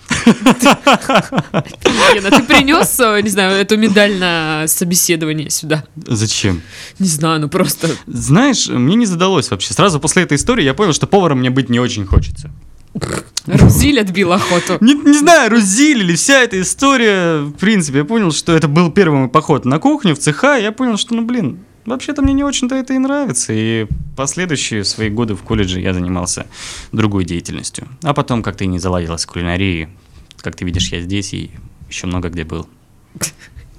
Лена, 2.13 2.29
ты 2.29 2.43
принес, 2.43 2.99
э, 2.99 3.21
не 3.21 3.29
знаю, 3.29 3.55
эту 3.55 3.77
медаль 3.77 4.17
на 4.17 4.65
собеседование 4.67 5.49
сюда? 5.49 5.83
Зачем? 5.95 6.61
Не 6.99 7.07
знаю, 7.07 7.41
ну 7.41 7.49
просто... 7.49 7.89
Знаешь, 8.05 8.67
мне 8.67 8.95
не 8.95 9.07
задалось 9.07 9.49
вообще. 9.49 9.73
Сразу 9.73 9.99
после 9.99 10.23
этой 10.23 10.37
истории 10.37 10.63
я 10.63 10.75
понял, 10.75 10.93
что 10.93 11.07
поваром 11.07 11.39
мне 11.39 11.49
быть 11.49 11.69
не 11.69 11.79
очень 11.79 12.05
хочется. 12.05 12.51
Рузиль 13.45 13.99
отбил 13.99 14.33
охоту. 14.33 14.77
Не, 14.81 14.93
не 14.93 15.17
знаю, 15.17 15.49
Рузиль 15.49 16.01
или 16.01 16.15
вся 16.15 16.41
эта 16.41 16.61
история, 16.61 17.41
в 17.41 17.53
принципе, 17.53 17.99
я 17.99 18.05
понял, 18.05 18.31
что 18.31 18.53
это 18.53 18.67
был 18.67 18.91
первый 18.91 19.19
мой 19.19 19.29
поход 19.29 19.65
на 19.65 19.79
кухню, 19.79 20.15
в 20.15 20.19
цеха, 20.19 20.57
я 20.57 20.71
понял, 20.71 20.97
что, 20.97 21.15
ну, 21.15 21.23
блин, 21.23 21.59
вообще-то 21.85 22.21
мне 22.21 22.33
не 22.33 22.43
очень-то 22.43 22.75
это 22.75 22.93
и 22.93 22.97
нравится, 22.97 23.53
и 23.53 23.87
последующие 24.15 24.83
свои 24.83 25.09
годы 25.09 25.35
в 25.35 25.43
колледже 25.43 25.79
я 25.79 25.93
занимался 25.93 26.47
другой 26.91 27.25
деятельностью. 27.25 27.87
А 28.03 28.13
потом 28.13 28.43
как-то 28.43 28.63
и 28.63 28.67
не 28.67 28.79
заладилось 28.79 29.21
с 29.21 29.25
кулинарией. 29.25 29.89
Как 30.41 30.55
ты 30.55 30.65
видишь, 30.65 30.91
я 30.91 31.01
здесь 31.01 31.33
и 31.33 31.51
еще 31.89 32.07
много 32.07 32.29
где 32.29 32.43
был. 32.43 32.67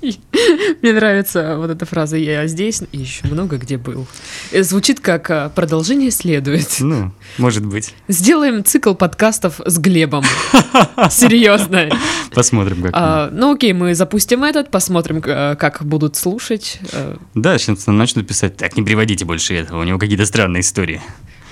Мне 0.82 0.92
нравится 0.92 1.56
вот 1.56 1.70
эта 1.70 1.86
фраза 1.86 2.16
«я 2.16 2.46
здесь 2.48 2.82
и 2.90 2.98
еще 2.98 3.26
много 3.28 3.56
где 3.56 3.78
был». 3.78 4.06
Э, 4.50 4.62
Звучит 4.62 5.00
как 5.00 5.30
э, 5.30 5.50
продолжение 5.54 6.10
следует. 6.10 6.68
Ну, 6.92 7.12
может 7.38 7.64
быть. 7.64 7.94
Сделаем 8.08 8.64
цикл 8.64 8.94
подкастов 8.94 9.60
с 9.64 9.78
Глебом. 9.78 10.24
Серьезно. 11.10 11.88
Посмотрим, 12.34 12.82
как. 12.82 12.90
А, 12.94 13.30
ну 13.32 13.54
окей, 13.54 13.72
мы 13.72 13.94
запустим 13.94 14.42
этот, 14.44 14.70
посмотрим, 14.70 15.22
э, 15.24 15.54
как 15.56 15.84
будут 15.84 16.16
слушать. 16.16 16.80
Э, 16.92 17.16
Да, 17.34 17.56
сейчас 17.58 17.86
начнут 17.86 18.26
писать, 18.26 18.56
так, 18.56 18.76
не 18.76 18.82
приводите 18.82 19.24
больше 19.24 19.54
этого, 19.54 19.80
у 19.80 19.84
него 19.84 19.98
какие-то 19.98 20.26
странные 20.26 20.60
истории. 20.62 21.00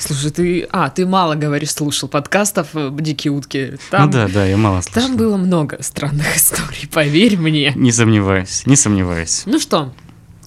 Слушай, 0.00 0.30
ты... 0.30 0.68
А, 0.70 0.88
ты 0.90 1.06
мало, 1.06 1.34
говоришь, 1.34 1.72
слушал 1.72 2.08
подкастов 2.08 2.68
э, 2.74 2.90
«Дикие 2.98 3.32
утки». 3.32 3.74
Там, 3.90 4.06
Ну 4.06 4.12
да, 4.12 4.28
да, 4.28 4.46
я 4.46 4.56
мало 4.56 4.80
слышал. 4.80 5.08
там 5.08 5.16
было 5.16 5.36
много 5.36 5.82
странных 5.82 6.36
историй, 6.36 6.88
поверь 6.88 7.36
мне. 7.36 7.72
Не 7.76 7.92
сомневаюсь, 7.92 8.62
не 8.66 8.76
сомневаюсь. 8.76 9.42
Ну 9.44 9.60
что, 9.60 9.92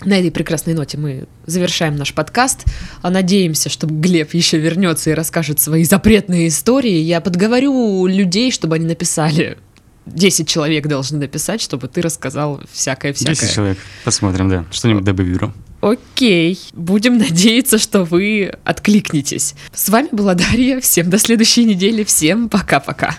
на 0.04 0.18
этой 0.18 0.32
прекрасной 0.32 0.74
ноте 0.74 0.98
мы 0.98 1.28
завершаем 1.46 1.96
наш 1.96 2.14
подкаст. 2.14 2.66
А 3.02 3.10
Надеемся, 3.10 3.70
что 3.70 3.88
Глеб 3.88 4.34
еще 4.34 4.58
вернется 4.58 5.12
и 5.12 5.14
расскажет 5.14 5.60
свои 5.60 5.84
запретные 5.84 6.48
истории. 6.48 6.98
Я 6.98 7.22
подговорю 7.22 8.08
людей, 8.08 8.52
чтобы 8.52 8.76
они 8.76 8.86
написали. 8.86 9.58
10 10.06 10.48
человек 10.48 10.88
должны 10.88 11.20
написать, 11.20 11.62
чтобы 11.62 11.88
ты 11.88 12.02
рассказал 12.02 12.62
всякое-всякое. 12.72 13.36
10 13.36 13.54
человек. 13.54 13.78
Посмотрим, 14.04 14.50
да. 14.50 14.66
Что-нибудь 14.72 15.04
добавлю. 15.04 15.54
Окей, 15.84 16.58
будем 16.72 17.18
надеяться, 17.18 17.78
что 17.78 18.06
вы 18.06 18.54
откликнетесь. 18.64 19.54
С 19.74 19.90
вами 19.90 20.08
была 20.14 20.34
Дарья. 20.34 20.80
Всем 20.80 21.10
до 21.10 21.18
следующей 21.18 21.66
недели. 21.66 22.06
Всем 22.06 22.48
пока-пока. 22.48 23.18